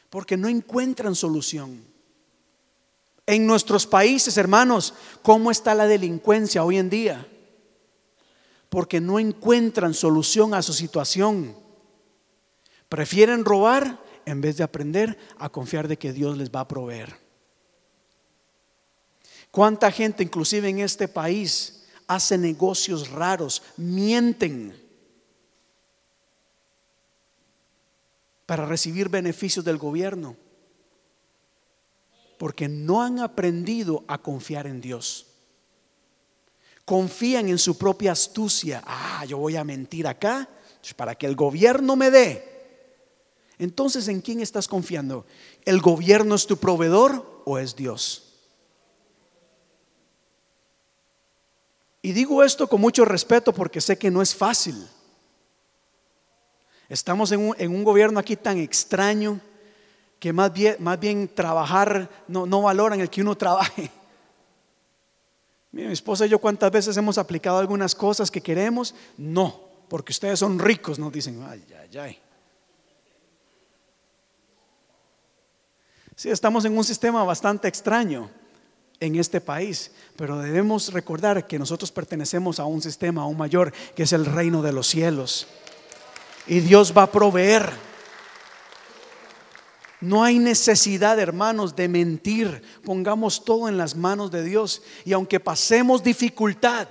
[0.10, 1.84] Porque no encuentran solución.
[3.26, 7.28] En nuestros países, hermanos, ¿cómo está la delincuencia hoy en día?
[8.76, 11.56] porque no encuentran solución a su situación.
[12.90, 17.16] Prefieren robar en vez de aprender a confiar de que Dios les va a proveer.
[19.50, 21.75] ¿Cuánta gente, inclusive en este país,
[22.08, 24.76] hace negocios raros, mienten
[28.46, 30.36] para recibir beneficios del gobierno?
[32.38, 35.28] Porque no han aprendido a confiar en Dios.
[36.84, 38.84] Confían en su propia astucia.
[38.86, 40.48] Ah, yo voy a mentir acá
[40.96, 42.56] para que el gobierno me dé.
[43.58, 45.26] Entonces, ¿en quién estás confiando?
[45.64, 48.25] ¿El gobierno es tu proveedor o es Dios?
[52.06, 54.88] Y digo esto con mucho respeto porque sé que no es fácil.
[56.88, 59.42] Estamos en un, gobierno aquí tan extraño
[60.20, 63.90] que más bien, más bien trabajar no, no valoran el que uno trabaje.
[65.72, 70.38] Mi esposa y yo cuántas veces hemos aplicado algunas cosas que queremos, no, porque ustedes
[70.38, 72.20] son ricos, nos dicen, ay, ay, ay.
[76.16, 78.30] Sí, estamos en un sistema bastante extraño
[79.00, 84.04] en este país, pero debemos recordar que nosotros pertenecemos a un sistema aún mayor, que
[84.04, 85.48] es el reino de los cielos.
[86.48, 87.70] Y Dios va a proveer.
[90.02, 92.62] No hay necesidad, hermanos, de mentir.
[92.84, 94.84] Pongamos todo en las manos de Dios.
[95.04, 96.88] Y aunque pasemos dificultad,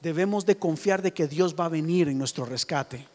[0.00, 3.06] debemos de confiar de que Dios va a venir en nuestro rescate.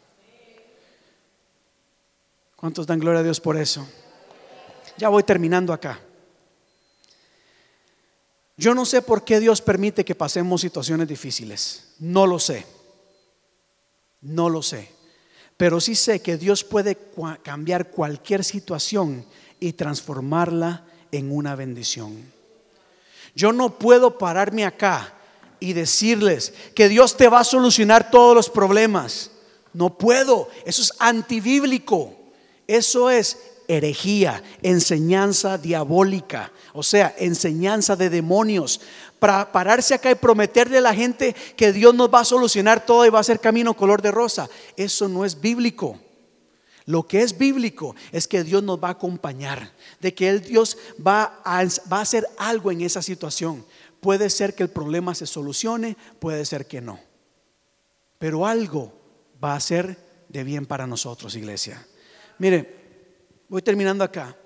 [2.56, 3.88] ¿Cuántos dan gloria a Dios por eso?
[4.98, 6.00] Ya voy terminando acá.
[8.60, 11.94] Yo no sé por qué Dios permite que pasemos situaciones difíciles.
[11.98, 12.66] No lo sé.
[14.20, 14.92] No lo sé.
[15.56, 16.98] Pero sí sé que Dios puede
[17.42, 19.26] cambiar cualquier situación
[19.62, 22.34] y transformarla en una bendición.
[23.34, 25.14] Yo no puedo pararme acá
[25.62, 29.32] y decirles que Dios te va a solucionar todos los problemas.
[29.72, 30.50] No puedo.
[30.66, 32.14] Eso es antibíblico.
[32.68, 33.38] Eso es
[33.70, 38.82] herejía, enseñanza diabólica, o sea, enseñanza de demonios.
[39.20, 43.06] Para pararse acá y prometerle a la gente que Dios nos va a solucionar todo
[43.06, 46.00] y va a ser camino color de rosa, eso no es bíblico.
[46.86, 50.76] Lo que es bíblico es que Dios nos va a acompañar, de que el Dios
[51.06, 53.64] va a, va a hacer algo en esa situación.
[54.02, 57.00] Puede ser que el problema se solucione, puede ser que no.
[58.18, 58.94] Pero algo
[59.44, 61.86] va a ser de bien para nosotros, iglesia.
[62.40, 62.79] Mire,
[63.50, 64.38] voy terminando acá.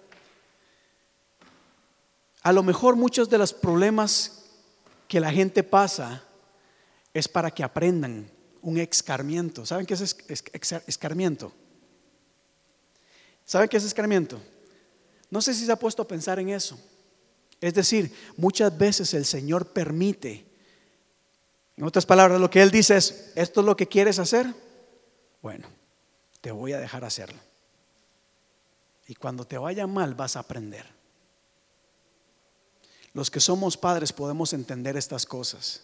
[2.42, 4.46] A lo mejor muchos de los problemas
[5.08, 6.24] que la gente pasa
[7.14, 8.30] es para que aprendan
[8.62, 9.66] un escarmiento.
[9.66, 10.16] ¿Saben qué es
[10.88, 11.54] escarmiento?
[13.46, 14.42] ¿Saben qué es escarmiento?
[15.30, 16.80] No sé si se ha puesto a pensar en eso.
[17.60, 20.46] Es decir, muchas veces el Señor permite,
[21.78, 24.54] en otras palabras, lo que Él dice es, ¿esto es lo que quieres hacer?
[25.42, 25.68] Bueno,
[26.42, 27.40] te voy a dejar hacerlo.
[29.08, 30.86] Y cuando te vaya mal vas a aprender.
[33.14, 35.82] Los que somos padres podemos entender estas cosas.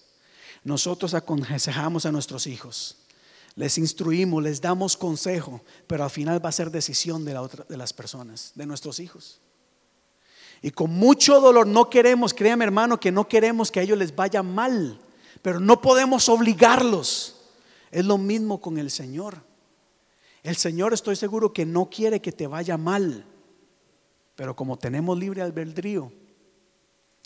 [0.64, 2.98] Nosotros aconsejamos a nuestros hijos,
[3.56, 7.78] les instruimos, les damos consejo, pero al final va a ser decisión de, la de
[7.78, 9.40] las personas, de nuestros hijos.
[10.62, 14.16] Y con mucho dolor no queremos, créame hermano, que no queremos que a ellos les
[14.16, 15.00] vaya mal,
[15.42, 17.36] pero no podemos obligarlos.
[17.92, 19.42] Es lo mismo con el Señor.
[20.44, 23.26] El Señor estoy seguro que no quiere que te vaya mal,
[24.36, 26.12] pero como tenemos libre albedrío,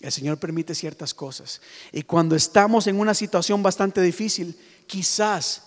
[0.00, 1.60] el Señor permite ciertas cosas.
[1.92, 5.62] Y cuando estamos en una situación bastante difícil, quizás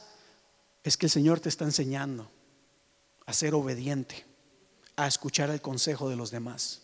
[0.83, 2.29] es que el Señor te está enseñando
[3.25, 4.25] a ser obediente,
[4.95, 6.81] a escuchar el consejo de los demás.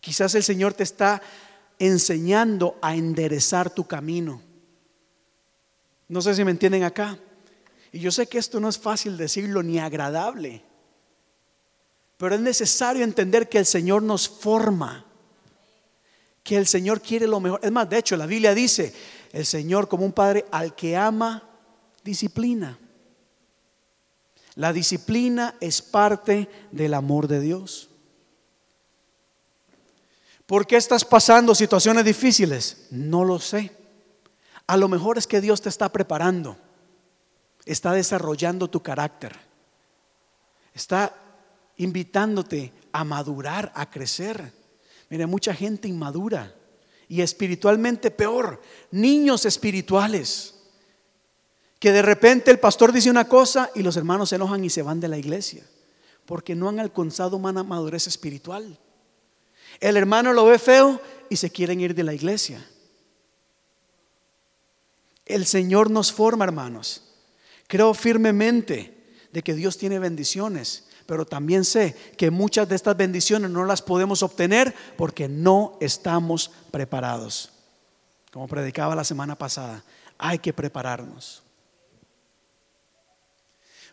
[0.00, 1.22] Quizás el Señor te está
[1.78, 4.42] enseñando a enderezar tu camino.
[6.08, 7.18] No sé si me entienden acá.
[7.94, 10.64] Y yo sé que esto no es fácil decirlo ni agradable,
[12.16, 15.04] pero es necesario entender que el Señor nos forma,
[16.42, 17.60] que el Señor quiere lo mejor.
[17.62, 18.92] Es más, de hecho, la Biblia dice,
[19.32, 21.48] el Señor como un padre al que ama,
[22.02, 22.76] disciplina.
[24.56, 27.90] La disciplina es parte del amor de Dios.
[30.46, 32.88] ¿Por qué estás pasando situaciones difíciles?
[32.90, 33.70] No lo sé.
[34.66, 36.58] A lo mejor es que Dios te está preparando
[37.64, 39.34] está desarrollando tu carácter,
[40.74, 41.14] está
[41.76, 44.52] invitándote a madurar, a crecer.
[45.10, 46.54] Mira, mucha gente inmadura
[47.08, 48.60] y espiritualmente peor,
[48.90, 50.54] niños espirituales,
[51.78, 54.82] que de repente el pastor dice una cosa y los hermanos se enojan y se
[54.82, 55.64] van de la iglesia,
[56.24, 58.78] porque no han alcanzado una madurez espiritual.
[59.80, 62.66] El hermano lo ve feo y se quieren ir de la iglesia.
[65.26, 67.03] El Señor nos forma, hermanos.
[67.74, 68.94] Creo firmemente
[69.32, 73.82] de que Dios tiene bendiciones, pero también sé que muchas de estas bendiciones no las
[73.82, 77.50] podemos obtener porque no estamos preparados.
[78.32, 79.82] Como predicaba la semana pasada,
[80.18, 81.42] hay que prepararnos.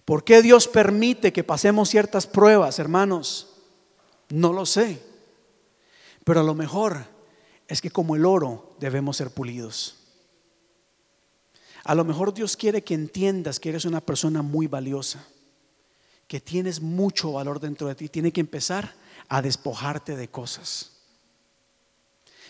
[0.06, 3.48] ¿Por qué Dios permite que pasemos ciertas pruebas, hermanos?
[4.30, 5.02] No lo sé.
[6.24, 7.04] Pero a lo mejor
[7.68, 10.01] es que como el oro debemos ser pulidos.
[11.84, 15.26] A lo mejor Dios quiere que entiendas que eres una persona muy valiosa,
[16.28, 18.10] que tienes mucho valor dentro de ti.
[18.10, 18.94] Tiene que empezar
[19.28, 20.92] a despojarte de cosas.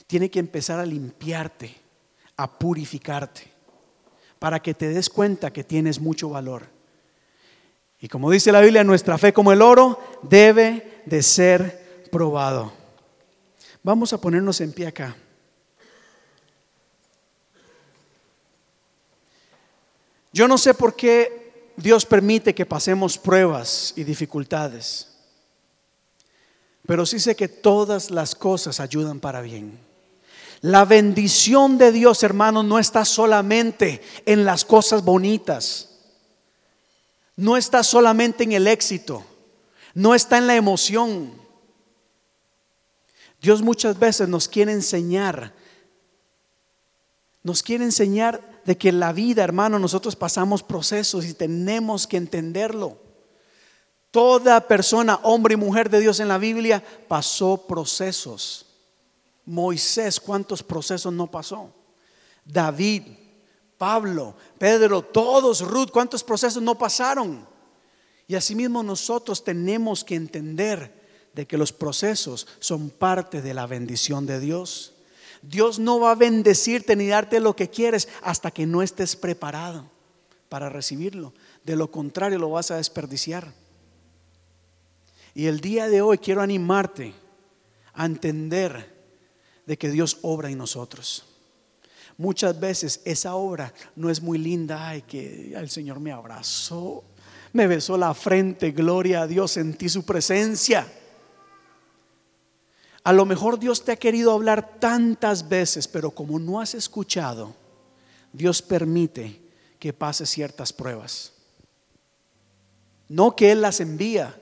[0.07, 1.75] Tiene que empezar a limpiarte,
[2.35, 3.49] a purificarte,
[4.39, 6.67] para que te des cuenta que tienes mucho valor.
[7.99, 12.73] Y como dice la Biblia, nuestra fe como el oro debe de ser probado.
[13.83, 15.15] Vamos a ponernos en pie acá.
[20.33, 25.07] Yo no sé por qué Dios permite que pasemos pruebas y dificultades,
[26.85, 29.79] pero sí sé que todas las cosas ayudan para bien.
[30.61, 35.89] La bendición de Dios, hermano, no está solamente en las cosas bonitas,
[37.35, 39.25] no está solamente en el éxito,
[39.95, 41.33] no está en la emoción.
[43.41, 45.53] Dios muchas veces nos quiere enseñar,
[47.41, 52.97] nos quiere enseñar de que la vida, hermano, nosotros pasamos procesos y tenemos que entenderlo.
[54.11, 58.65] Toda persona, hombre y mujer de Dios en la Biblia, pasó procesos.
[59.45, 61.73] Moisés, ¿cuántos procesos no pasó?
[62.45, 63.03] David,
[63.77, 67.47] Pablo, Pedro, todos, Ruth, ¿cuántos procesos no pasaron?
[68.27, 71.01] Y asimismo nosotros tenemos que entender
[71.33, 74.93] de que los procesos son parte de la bendición de Dios.
[75.41, 79.89] Dios no va a bendecirte ni darte lo que quieres hasta que no estés preparado
[80.49, 81.33] para recibirlo.
[81.63, 83.53] De lo contrario lo vas a desperdiciar.
[85.33, 87.13] Y el día de hoy quiero animarte
[87.93, 89.01] a entender
[89.65, 91.25] de que Dios obra en nosotros.
[92.17, 97.03] Muchas veces esa obra no es muy linda, ay que el Señor me abrazó,
[97.53, 100.87] me besó la frente, gloria a Dios, sentí su presencia.
[103.03, 107.55] A lo mejor Dios te ha querido hablar tantas veces, pero como no has escuchado,
[108.31, 109.41] Dios permite
[109.79, 111.33] que pases ciertas pruebas.
[113.09, 114.39] No que Él las envía,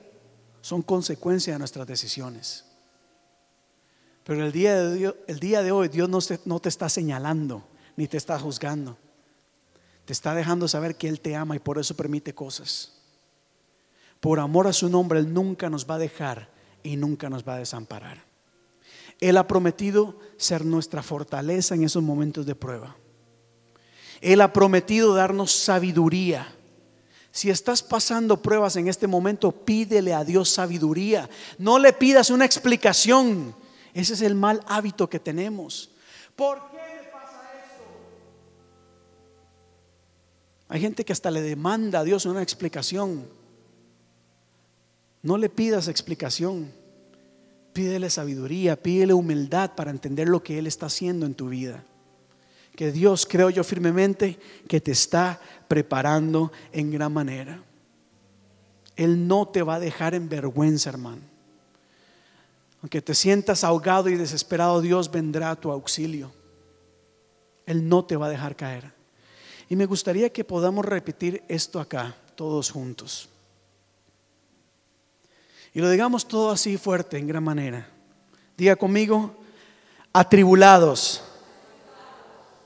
[0.60, 2.64] son consecuencia de nuestras decisiones.
[4.24, 7.64] Pero el día de, el día de hoy Dios no, no te está señalando
[7.96, 8.96] ni te está juzgando.
[10.04, 12.92] Te está dejando saber que Él te ama y por eso permite cosas.
[14.20, 16.50] Por amor a su nombre, Él nunca nos va a dejar
[16.82, 18.29] y nunca nos va a desamparar.
[19.20, 22.96] Él ha prometido ser nuestra fortaleza en esos momentos de prueba.
[24.20, 26.54] Él ha prometido darnos sabiduría.
[27.30, 31.28] Si estás pasando pruebas en este momento, pídele a Dios sabiduría.
[31.58, 33.54] No le pidas una explicación.
[33.94, 35.90] Ese es el mal hábito que tenemos.
[36.34, 37.84] ¿Por qué me pasa esto?
[40.68, 43.28] Hay gente que hasta le demanda a Dios una explicación.
[45.22, 46.79] No le pidas explicación.
[47.72, 51.84] Pídele sabiduría, pídele humildad para entender lo que Él está haciendo en tu vida.
[52.74, 57.62] Que Dios, creo yo firmemente, que te está preparando en gran manera.
[58.96, 61.22] Él no te va a dejar en vergüenza, hermano.
[62.82, 66.32] Aunque te sientas ahogado y desesperado, Dios vendrá a tu auxilio.
[67.66, 68.92] Él no te va a dejar caer.
[69.68, 73.28] Y me gustaría que podamos repetir esto acá, todos juntos.
[75.72, 77.86] Y lo digamos todo así fuerte, en gran manera.
[78.56, 79.34] Diga conmigo,
[80.12, 81.22] atribulados.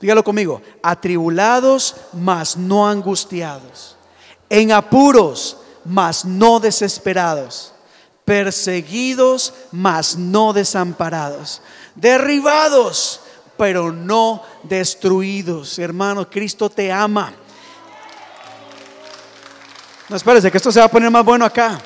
[0.01, 3.95] Dígalo conmigo, atribulados, mas no angustiados.
[4.49, 7.73] En apuros, mas no desesperados.
[8.25, 11.61] Perseguidos, mas no desamparados.
[11.93, 13.21] Derribados,
[13.55, 15.77] pero no destruidos.
[15.77, 17.31] Hermano, Cristo te ama.
[20.09, 21.79] No espérese que esto se va a poner más bueno acá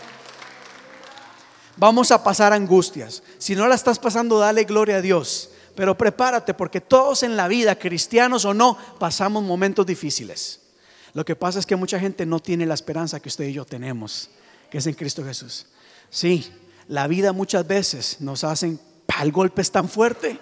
[1.79, 3.23] vamos a pasar angustias.
[3.37, 5.49] Si no la estás pasando, dale gloria a Dios.
[5.75, 10.59] Pero prepárate porque todos en la vida, cristianos o no, pasamos momentos difíciles.
[11.13, 13.65] Lo que pasa es que mucha gente no tiene la esperanza que usted y yo
[13.65, 14.29] tenemos,
[14.69, 15.67] que es en Cristo Jesús.
[16.09, 16.51] Sí,
[16.87, 18.79] la vida muchas veces nos hacen,
[19.21, 20.39] el golpe es tan fuerte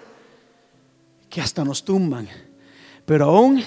[1.30, 2.28] que hasta nos tumban.
[3.06, 3.62] Pero aún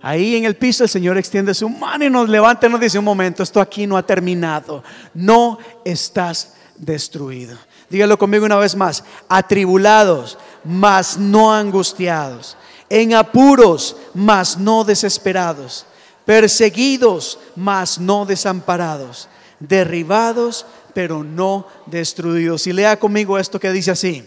[0.00, 2.98] ahí en el piso el Señor extiende su mano y nos levanta y nos dice,
[2.98, 4.84] un momento, esto aquí no ha terminado.
[5.14, 7.58] No estás destruido.
[7.90, 9.04] Dígalo conmigo una vez más.
[9.28, 12.56] Atribulados, mas no angustiados.
[12.88, 15.86] En apuros, mas no desesperados.
[16.24, 19.28] Perseguidos, mas no desamparados.
[19.60, 22.66] derribados, pero no destruidos.
[22.66, 24.26] Y lea conmigo esto que dice así.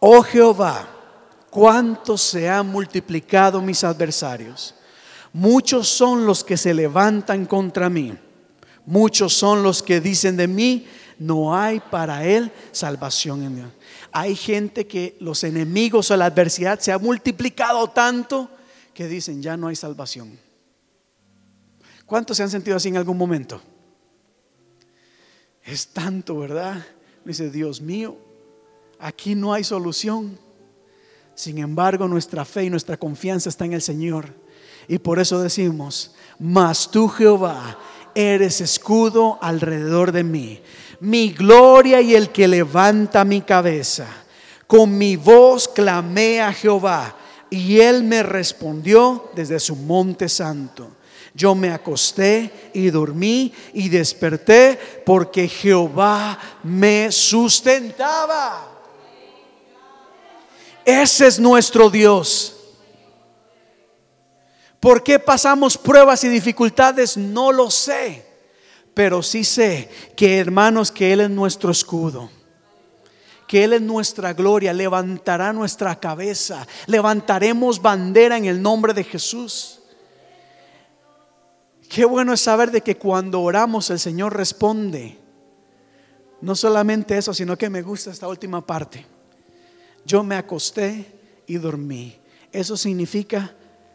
[0.00, 0.88] Oh Jehová,
[1.50, 4.74] cuánto se han multiplicado mis adversarios.
[5.32, 8.14] Muchos son los que se levantan contra mí.
[8.86, 10.86] Muchos son los que dicen de mí,
[11.18, 13.68] no hay para él salvación en Dios.
[14.12, 18.48] Hay gente que los enemigos o la adversidad se ha multiplicado tanto
[18.92, 20.38] que dicen, ya no hay salvación.
[22.06, 23.60] ¿Cuántos se han sentido así en algún momento?
[25.64, 26.84] Es tanto, ¿verdad?
[27.24, 28.16] Dice, Dios mío,
[28.98, 30.38] aquí no hay solución.
[31.34, 34.34] Sin embargo, nuestra fe y nuestra confianza está en el Señor.
[34.86, 37.78] Y por eso decimos, mas tú Jehová
[38.14, 40.60] eres escudo alrededor de mí,
[41.04, 44.06] mi gloria y el que levanta mi cabeza.
[44.66, 47.14] Con mi voz clamé a Jehová
[47.50, 50.88] y él me respondió desde su monte santo.
[51.34, 58.66] Yo me acosté y dormí y desperté porque Jehová me sustentaba.
[60.86, 62.56] Ese es nuestro Dios.
[64.80, 67.18] ¿Por qué pasamos pruebas y dificultades?
[67.18, 68.23] No lo sé.
[68.94, 72.30] Pero sí sé que hermanos, que Él es nuestro escudo.
[73.48, 74.72] Que Él es nuestra gloria.
[74.72, 76.66] Levantará nuestra cabeza.
[76.86, 79.80] Levantaremos bandera en el nombre de Jesús.
[81.88, 85.18] Qué bueno es saber de que cuando oramos el Señor responde.
[86.40, 89.04] No solamente eso, sino que me gusta esta última parte.
[90.04, 92.18] Yo me acosté y dormí.
[92.52, 93.54] Eso significa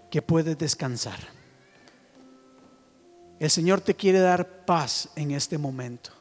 [0.10, 1.39] que puedes descansar.
[3.40, 6.12] El Señor te quiere dar paz en este momento.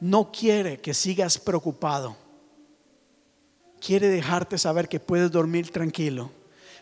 [0.00, 2.16] No quiere que sigas preocupado.
[3.80, 6.30] Quiere dejarte saber que puedes dormir tranquilo.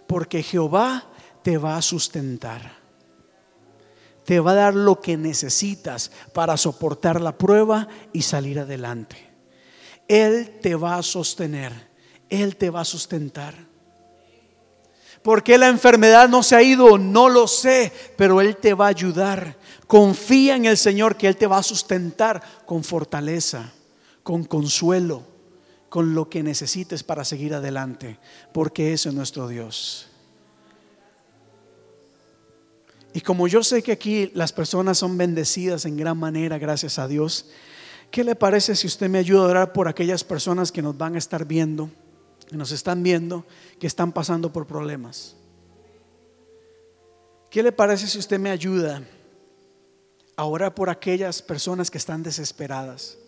[0.06, 1.10] Porque Jehová
[1.42, 2.78] te va a sustentar
[4.28, 9.16] te va a dar lo que necesitas para soportar la prueba y salir adelante.
[10.06, 11.72] Él te va a sostener,
[12.28, 13.54] Él te va a sustentar.
[15.22, 16.98] ¿Por qué la enfermedad no se ha ido?
[16.98, 19.56] No lo sé, pero Él te va a ayudar.
[19.86, 23.72] Confía en el Señor que Él te va a sustentar con fortaleza,
[24.22, 25.22] con consuelo,
[25.88, 28.18] con lo que necesites para seguir adelante,
[28.52, 30.08] porque ese es nuestro Dios.
[33.14, 37.08] Y como yo sé que aquí las personas son bendecidas en gran manera, gracias a
[37.08, 37.46] Dios,
[38.10, 41.14] ¿qué le parece si usted me ayuda a orar por aquellas personas que nos van
[41.14, 41.90] a estar viendo,
[42.48, 43.44] que nos están viendo,
[43.78, 45.36] que están pasando por problemas?
[47.50, 49.02] ¿Qué le parece si usted me ayuda
[50.36, 53.18] a orar por aquellas personas que están desesperadas,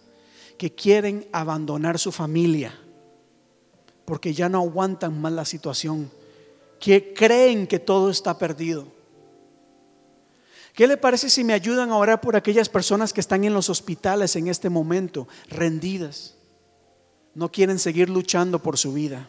[0.59, 2.79] que quieren abandonar su familia,
[4.05, 6.11] porque ya no aguantan más la situación,
[6.79, 8.87] que creen que todo está perdido?
[10.73, 13.69] ¿Qué le parece si me ayudan a orar por aquellas personas que están en los
[13.69, 16.37] hospitales en este momento, rendidas?
[17.35, 19.29] No quieren seguir luchando por su vida.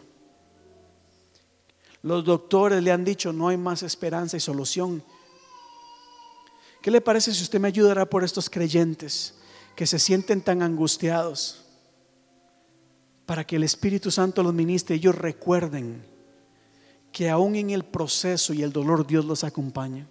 [2.02, 5.02] Los doctores le han dicho, no hay más esperanza y solución.
[6.82, 9.34] ¿Qué le parece si usted me ayudará por estos creyentes
[9.76, 11.64] que se sienten tan angustiados?
[13.24, 16.04] Para que el Espíritu Santo los ministre, ellos recuerden
[17.12, 20.08] que aún en el proceso y el dolor Dios los acompaña.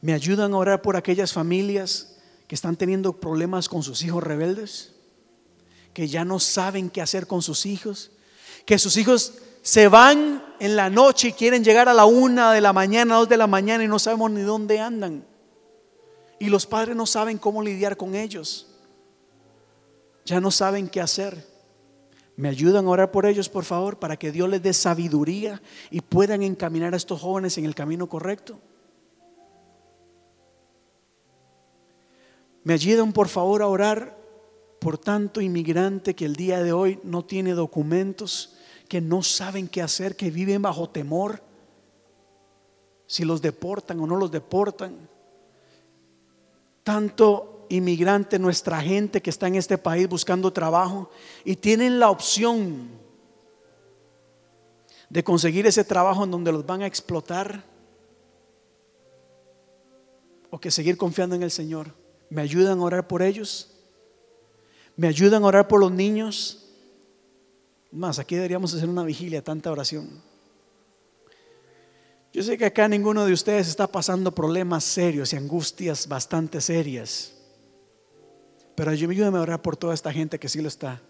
[0.00, 2.16] ¿Me ayudan a orar por aquellas familias
[2.48, 4.95] que están teniendo problemas con sus hijos rebeldes?
[5.96, 8.10] Que ya no saben qué hacer con sus hijos.
[8.66, 9.32] Que sus hijos
[9.62, 13.30] se van en la noche y quieren llegar a la una de la mañana, dos
[13.30, 15.24] de la mañana y no sabemos ni dónde andan.
[16.38, 18.66] Y los padres no saben cómo lidiar con ellos.
[20.26, 21.46] Ya no saben qué hacer.
[22.36, 26.02] ¿Me ayudan a orar por ellos, por favor, para que Dios les dé sabiduría y
[26.02, 28.60] puedan encaminar a estos jóvenes en el camino correcto?
[32.64, 34.25] Me ayudan por favor a orar
[34.86, 38.54] por tanto inmigrante que el día de hoy no tiene documentos,
[38.86, 41.42] que no saben qué hacer, que viven bajo temor,
[43.08, 45.08] si los deportan o no los deportan.
[46.84, 51.10] Tanto inmigrante, nuestra gente que está en este país buscando trabajo
[51.44, 52.88] y tienen la opción
[55.10, 57.64] de conseguir ese trabajo en donde los van a explotar
[60.48, 61.92] o que seguir confiando en el Señor.
[62.30, 63.72] ¿Me ayudan a orar por ellos?
[64.96, 66.66] ¿Me ayudan a orar por los niños?
[67.92, 70.22] Más, aquí deberíamos hacer una vigilia, tanta oración.
[72.32, 77.32] Yo sé que acá ninguno de ustedes está pasando problemas serios y angustias bastante serias.
[78.74, 81.00] Pero ayúdame a orar por toda esta gente que sí lo está.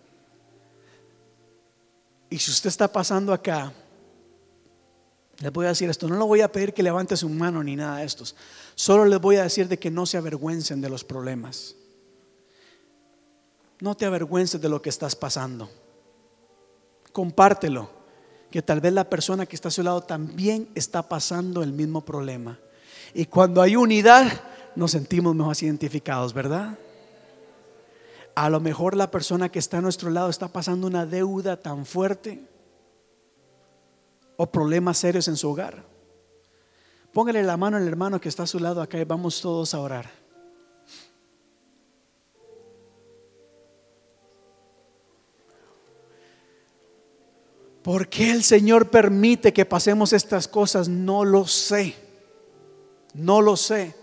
[2.31, 3.73] Y si usted está pasando acá
[5.41, 7.77] Les voy a decir esto, no le voy a pedir que levante su mano ni
[7.77, 8.35] nada de estos.
[8.75, 11.75] Solo les voy a decir de que no se avergüencen de los problemas.
[13.81, 15.69] No te avergüences de lo que estás pasando.
[17.13, 17.91] Compártelo,
[18.51, 22.05] que tal vez la persona que está a su lado también está pasando el mismo
[22.05, 22.59] problema.
[23.15, 24.31] Y cuando hay unidad,
[24.75, 26.79] nos sentimos más identificados, ¿verdad?
[28.35, 31.87] A lo mejor la persona que está a nuestro lado está pasando una deuda tan
[31.87, 32.45] fuerte
[34.37, 35.85] o problemas serios en su hogar.
[37.13, 39.81] Póngale la mano al hermano que está a su lado acá y vamos todos a
[39.81, 40.26] orar.
[47.87, 50.89] ¿Por qué el Señor permite que pasemos estas cosas?
[50.89, 51.95] No lo sé.
[53.15, 53.95] No lo sé.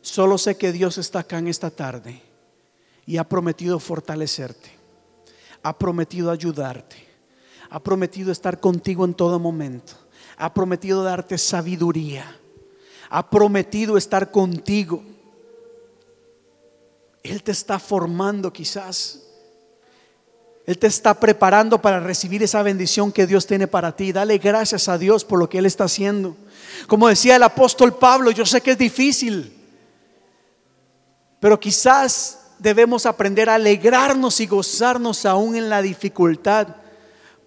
[0.00, 2.22] Solo sé que Dios está acá en esta tarde
[3.04, 4.70] y ha prometido fortalecerte.
[5.62, 7.10] Ha prometido ayudarte
[7.70, 9.92] ha prometido estar contigo en todo momento.
[10.36, 12.36] Ha prometido darte sabiduría.
[13.08, 15.02] Ha prometido estar contigo.
[17.22, 19.22] Él te está formando quizás.
[20.70, 24.12] Él te está preparando para recibir esa bendición que Dios tiene para ti.
[24.12, 26.36] Dale gracias a Dios por lo que Él está haciendo.
[26.86, 29.52] Como decía el apóstol Pablo, yo sé que es difícil,
[31.40, 36.68] pero quizás debemos aprender a alegrarnos y gozarnos aún en la dificultad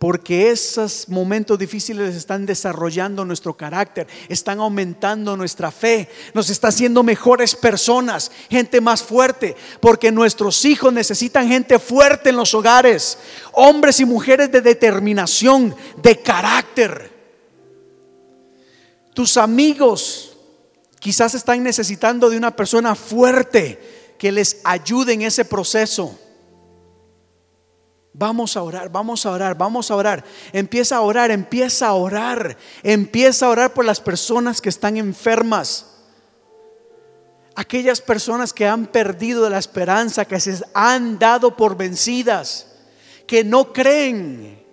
[0.04, 7.04] porque esos momentos difíciles están desarrollando nuestro carácter, están aumentando nuestra fe, nos está haciendo
[7.04, 13.18] mejores personas, gente más fuerte, porque nuestros hijos necesitan gente fuerte en los hogares,
[13.54, 17.10] hombres y mujeres de determinación, de carácter.
[19.14, 20.36] Tus amigos
[20.99, 26.20] quizás están necesitando de una persona fuerte que les ayude en ese proceso.
[28.14, 30.24] Vamos a orar, vamos a orar, vamos a orar.
[30.51, 32.55] Empieza a orar, empieza a orar.
[32.84, 35.88] Empieza a orar por las personas que están enfermas.
[37.55, 42.68] Aquellas personas que han perdido la esperanza, que se han dado por vencidas,
[43.26, 44.64] que no creen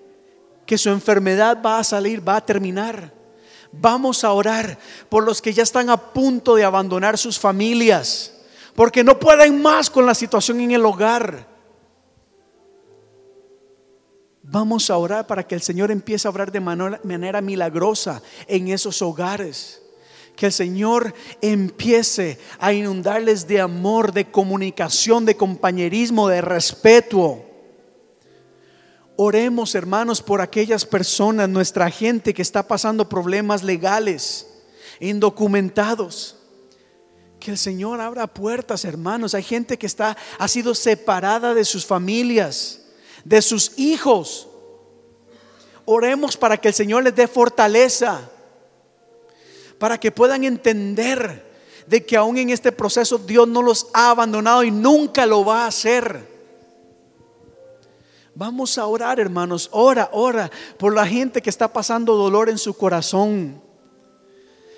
[0.67, 3.13] que su enfermedad va a salir, va a terminar.
[3.73, 4.79] Vamos a orar
[5.09, 8.35] por los que ya están a punto de abandonar sus familias,
[8.75, 11.50] porque no pueden más con la situación en el hogar
[14.51, 19.01] Vamos a orar para que el Señor empiece a obrar de manera, milagrosa en esos
[19.01, 19.81] hogares.
[20.35, 27.45] Que el Señor empiece a inundarles de amor, de comunicación, de compañerismo, de respeto.
[29.15, 34.49] Oremos, hermanos, por aquellas personas, nuestra gente que está pasando problemas legales,
[34.99, 36.39] indocumentados.
[37.39, 39.35] Que el Señor abra puertas, hermanos.
[39.35, 42.80] Hay gente que está ha sido separada de sus familias
[43.25, 44.49] de sus hijos.
[45.85, 48.31] Oremos para que el Señor les dé fortaleza,
[49.79, 51.51] para que puedan entender
[51.87, 55.65] de que aún en este proceso Dios no los ha abandonado y nunca lo va
[55.65, 56.29] a hacer.
[58.35, 59.69] Vamos a orar, hermanos.
[59.73, 63.61] Ora, ora por la gente que está pasando dolor en su corazón,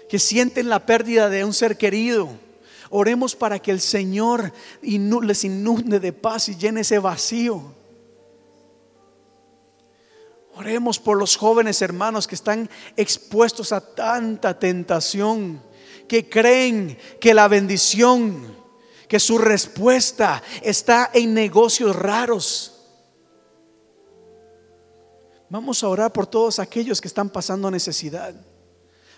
[0.09, 2.31] que sienten la pérdida de un ser querido.
[2.89, 7.63] Oremos para que el Señor les inunde de paz y llene ese vacío.
[10.55, 15.63] Oremos por los jóvenes hermanos que están expuestos a tanta tentación,
[16.07, 18.55] que creen que la bendición,
[19.09, 22.73] que su respuesta está en negocios raros.
[25.49, 28.35] Vamos a orar por todos aquellos que están pasando necesidad.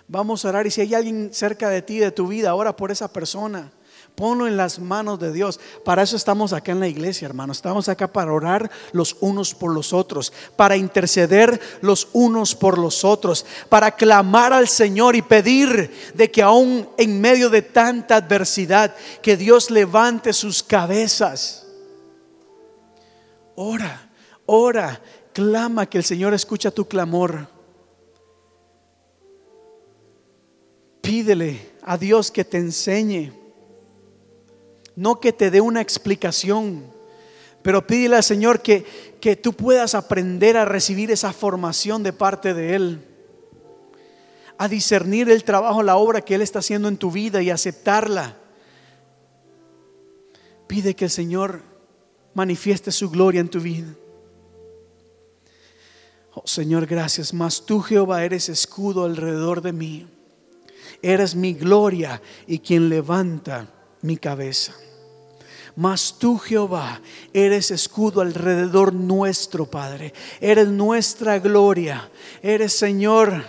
[0.07, 2.91] Vamos a orar y si hay alguien cerca de ti, de tu vida, ora por
[2.91, 3.73] esa persona.
[4.15, 5.59] Ponlo en las manos de Dios.
[5.85, 7.59] Para eso estamos acá en la iglesia, hermanos.
[7.59, 13.05] Estamos acá para orar los unos por los otros, para interceder los unos por los
[13.05, 18.95] otros, para clamar al Señor y pedir de que aún en medio de tanta adversidad,
[19.21, 21.67] que Dios levante sus cabezas.
[23.57, 24.11] Ora,
[24.47, 25.03] ora,
[25.33, 27.49] clama que el Señor escucha tu clamor.
[31.01, 33.44] Pídele a Dios que te enseñe
[34.97, 36.85] no que te dé una explicación,
[37.63, 38.85] pero pídele al Señor que,
[39.21, 43.05] que tú puedas aprender a recibir esa formación de parte de Él,
[44.59, 48.37] a discernir el trabajo, la obra que Él está haciendo en tu vida y aceptarla.
[50.67, 51.63] Pide que el Señor
[52.35, 53.95] manifieste su gloria en tu vida.
[56.35, 57.33] Oh Señor, gracias.
[57.33, 60.07] Mas tú, Jehová, eres escudo alrededor de mí.
[61.01, 63.69] Eres mi gloria y quien levanta
[64.03, 64.75] mi cabeza.
[65.77, 67.01] Mas tú, Jehová,
[67.33, 70.13] eres escudo alrededor nuestro, Padre.
[70.41, 72.11] Eres nuestra gloria.
[72.43, 73.45] Eres, Señor,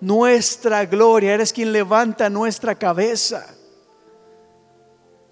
[0.00, 3.54] nuestra gloria, eres quien levanta nuestra cabeza.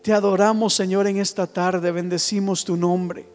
[0.02, 3.28] Te adoramos, Señor, en esta tarde, bendecimos tu nombre.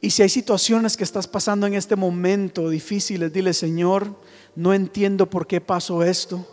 [0.00, 4.14] Y si hay situaciones que estás pasando en este momento difíciles, dile, Señor,
[4.54, 6.46] no entiendo por qué pasó esto,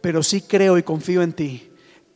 [0.00, 1.70] pero sí creo y confío en ti,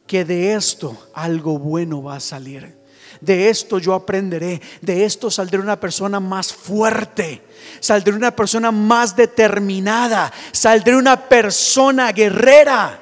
[0.09, 2.77] que de esto algo bueno va a salir.
[3.21, 7.43] De esto yo aprenderé, de esto saldré una persona más fuerte,
[7.81, 13.01] saldré una persona más determinada, saldré una persona guerrera,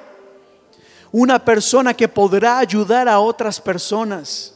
[1.13, 4.55] una persona que podrá ayudar a otras personas.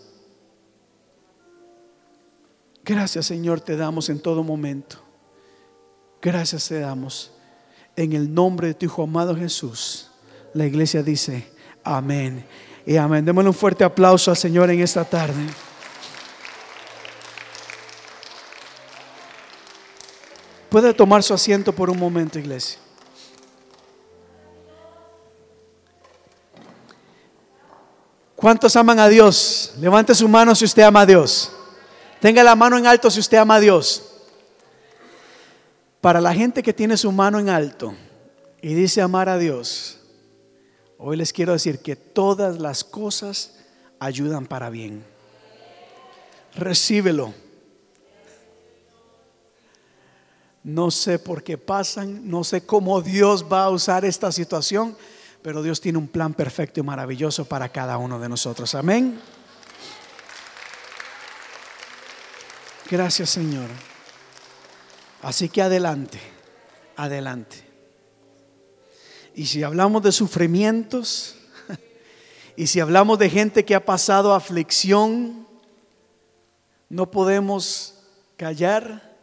[2.84, 4.96] Gracias Señor te damos en todo momento.
[6.22, 7.32] Gracias te damos.
[7.96, 10.10] En el nombre de tu Hijo amado Jesús.
[10.54, 11.49] La iglesia dice,
[11.84, 12.44] amén.
[12.86, 13.24] Y amén.
[13.24, 15.46] Démosle un fuerte aplauso al Señor en esta tarde.
[20.70, 22.78] Puede tomar su asiento por un momento, iglesia.
[28.40, 29.74] ¿Cuántos aman a Dios?
[29.78, 31.52] Levante su mano si usted ama a Dios.
[32.20, 34.02] Tenga la mano en alto si usted ama a Dios.
[36.00, 37.94] Para la gente que tiene su mano en alto
[38.62, 39.99] y dice amar a Dios,
[41.02, 43.56] hoy les quiero decir que todas las cosas
[43.98, 45.04] ayudan para bien.
[46.54, 47.32] Recíbelo.
[50.62, 54.94] No sé por qué pasan, no sé cómo Dios va a usar esta situación,
[55.42, 58.74] pero Dios tiene un plan perfecto y maravilloso para cada uno de nosotros.
[58.74, 59.18] Amén.
[62.90, 63.70] Gracias Señor.
[65.22, 66.20] Así que adelante,
[66.96, 67.69] adelante.
[69.34, 71.36] Y si hablamos de sufrimientos,
[72.56, 75.46] y si hablamos de gente que ha pasado aflicción,
[76.88, 77.94] no podemos
[78.36, 79.16] callar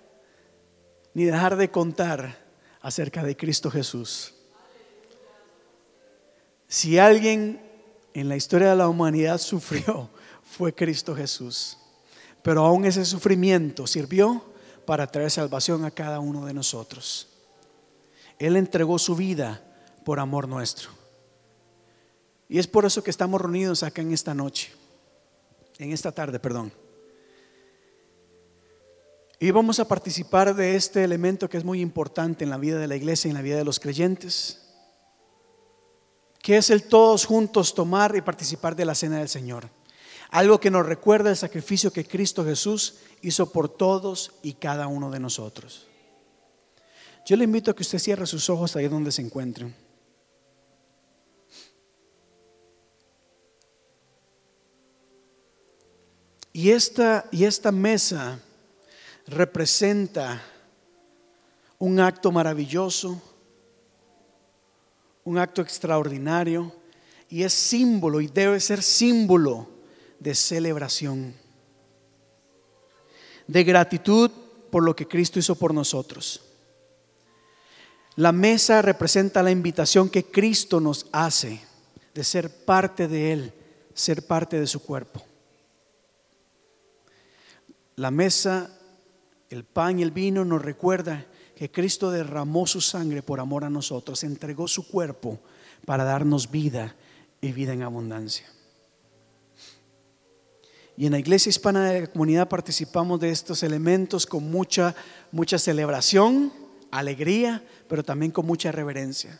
[1.14, 2.46] ni dejar de contar
[2.82, 4.34] acerca de Cristo Jesús.
[6.68, 7.62] Si alguien
[8.14, 10.10] en la historia de la humanidad sufrió,
[10.44, 11.78] fue Cristo Jesús.
[12.42, 14.44] Pero aún ese sufrimiento sirvió
[14.86, 17.28] para traer salvación a cada uno de nosotros.
[18.40, 19.62] Él entregó su vida
[20.08, 20.90] por amor nuestro.
[22.48, 24.72] Y es por eso que estamos reunidos acá en esta noche,
[25.80, 26.72] en esta tarde, perdón.
[29.38, 32.88] Y vamos a participar de este elemento que es muy importante en la vida de
[32.88, 34.62] la iglesia y en la vida de los creyentes,
[36.42, 39.68] que es el todos juntos tomar y participar de la cena del Señor.
[40.30, 45.12] Algo que nos recuerda el sacrificio que Cristo Jesús hizo por todos y cada uno
[45.12, 45.86] de nosotros.
[47.26, 49.87] Yo le invito a que usted cierre sus ojos ahí donde se encuentren.
[56.58, 58.40] Y esta, y esta mesa
[59.28, 60.42] representa
[61.78, 63.22] un acto maravilloso,
[65.24, 66.74] un acto extraordinario,
[67.30, 69.70] y es símbolo y debe ser símbolo
[70.18, 71.36] de celebración,
[73.46, 74.32] de gratitud
[74.72, 76.42] por lo que Cristo hizo por nosotros.
[78.16, 81.62] La mesa representa la invitación que Cristo nos hace
[82.16, 83.54] de ser parte de Él,
[83.94, 85.27] ser parte de su cuerpo.
[87.98, 88.70] La mesa,
[89.50, 91.26] el pan y el vino nos recuerda
[91.56, 95.40] que Cristo derramó su sangre por amor a nosotros, entregó su cuerpo
[95.84, 96.96] para darnos vida
[97.42, 98.46] y vida en abundancia.
[100.96, 104.94] Y en la iglesia hispana de la comunidad participamos de estos elementos con mucha,
[105.32, 106.54] mucha celebración,
[106.92, 109.40] alegría, pero también con mucha reverencia.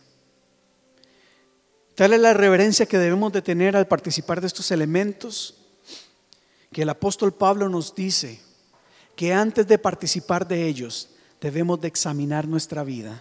[1.94, 5.54] Tal es la reverencia que debemos de tener al participar de estos elementos,
[6.72, 8.47] que el apóstol Pablo nos dice
[9.18, 11.08] que antes de participar de ellos
[11.40, 13.20] debemos de examinar nuestra vida.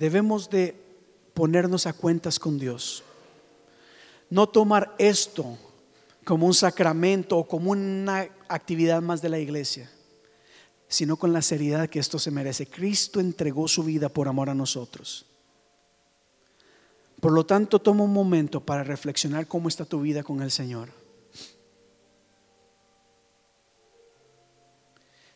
[0.00, 0.74] Debemos de
[1.32, 3.04] ponernos a cuentas con Dios
[4.30, 5.56] no tomar esto
[6.24, 9.88] como un sacramento o como una actividad más de la iglesia,
[10.88, 12.66] sino con la seriedad que esto se merece.
[12.66, 15.24] Cristo entregó su vida por amor a nosotros.
[17.20, 21.03] Por lo tanto, toma un momento para reflexionar cómo está tu vida con el Señor.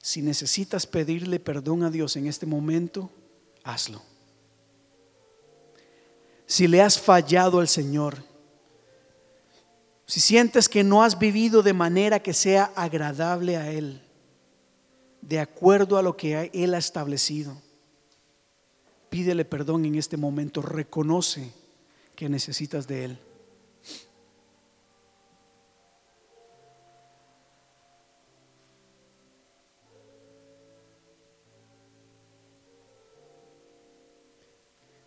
[0.00, 3.10] Si necesitas pedirle perdón a Dios en este momento,
[3.64, 4.02] hazlo.
[6.46, 8.16] Si le has fallado al Señor,
[10.06, 14.00] si sientes que no has vivido de manera que sea agradable a Él,
[15.20, 17.60] de acuerdo a lo que Él ha establecido,
[19.10, 21.52] pídele perdón en este momento, reconoce
[22.16, 23.18] que necesitas de Él.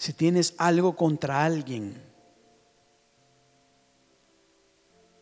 [0.02, 1.96] Si tienes algo contra alguien,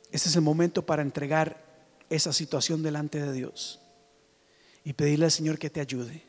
[0.09, 1.61] este es el momento para entregar
[2.09, 3.81] esa situación delante de Dios
[4.85, 6.23] y pedirle al Señor que te ayude.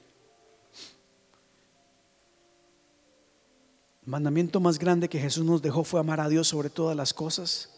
[4.03, 7.15] El mandamiento más grande que Jesús nos dejó fue amar a Dios sobre todas las
[7.15, 7.71] cosas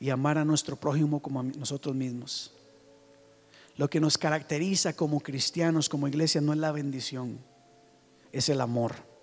[0.00, 2.52] y amar a nuestro prójimo como a nosotros mismos.
[3.76, 7.38] Lo que nos caracteriza como cristianos, como iglesia, no es la bendición,
[8.32, 9.13] es el amor.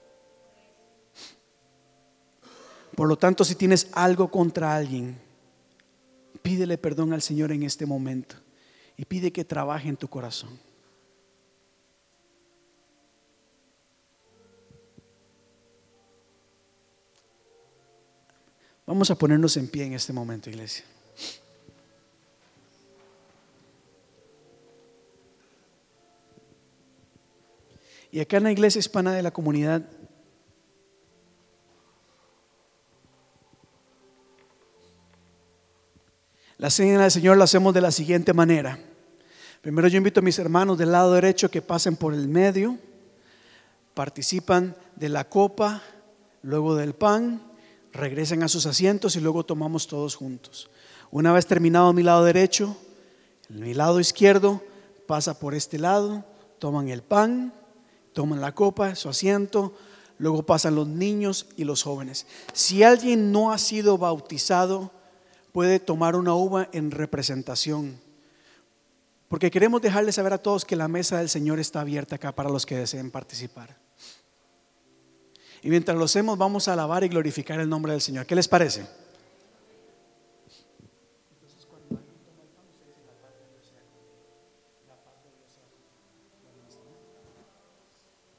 [2.96, 5.18] Por lo tanto, si tienes algo contra alguien,
[6.42, 8.36] pídele perdón al Señor en este momento
[8.98, 10.60] y pide que trabaje en tu corazón.
[18.86, 20.84] Vamos a ponernos en pie en este momento, iglesia.
[28.12, 29.88] Y acá en la iglesia hispana de la comunidad,
[36.62, 38.78] la cena del Señor la hacemos de la siguiente manera.
[39.64, 42.78] Primero yo invito a mis hermanos del lado derecho que pasen por el medio,
[43.96, 45.82] participan de la copa,
[46.44, 47.42] luego del pan,
[47.92, 50.70] regresen a sus asientos y luego tomamos todos juntos.
[51.10, 52.78] Una vez terminado mi lado derecho,
[53.50, 54.62] mi lado izquierdo
[55.08, 56.24] pasa por este lado,
[56.60, 57.56] toman el pan,
[58.14, 59.74] toman la copa, su asiento,
[60.20, 62.28] luego pasan los niños y los jóvenes.
[62.54, 64.92] Si alguien no ha sido bautizado,
[65.52, 68.00] puede tomar una uva en representación.
[69.28, 72.50] Porque queremos dejarles saber a todos que la mesa del Señor está abierta acá para
[72.50, 73.78] los que deseen participar.
[75.62, 78.26] Y mientras lo hacemos, vamos a alabar y glorificar el nombre del Señor.
[78.26, 78.86] ¿Qué les parece?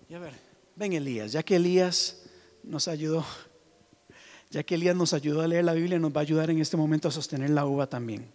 [0.08, 0.34] Y a ver,
[0.76, 2.24] ven Elías, ya que Elías
[2.62, 3.24] nos ayudó,
[4.52, 6.76] ya que Elías nos ayudó a leer la Biblia, nos va a ayudar en este
[6.76, 8.26] momento a sostener la uva también.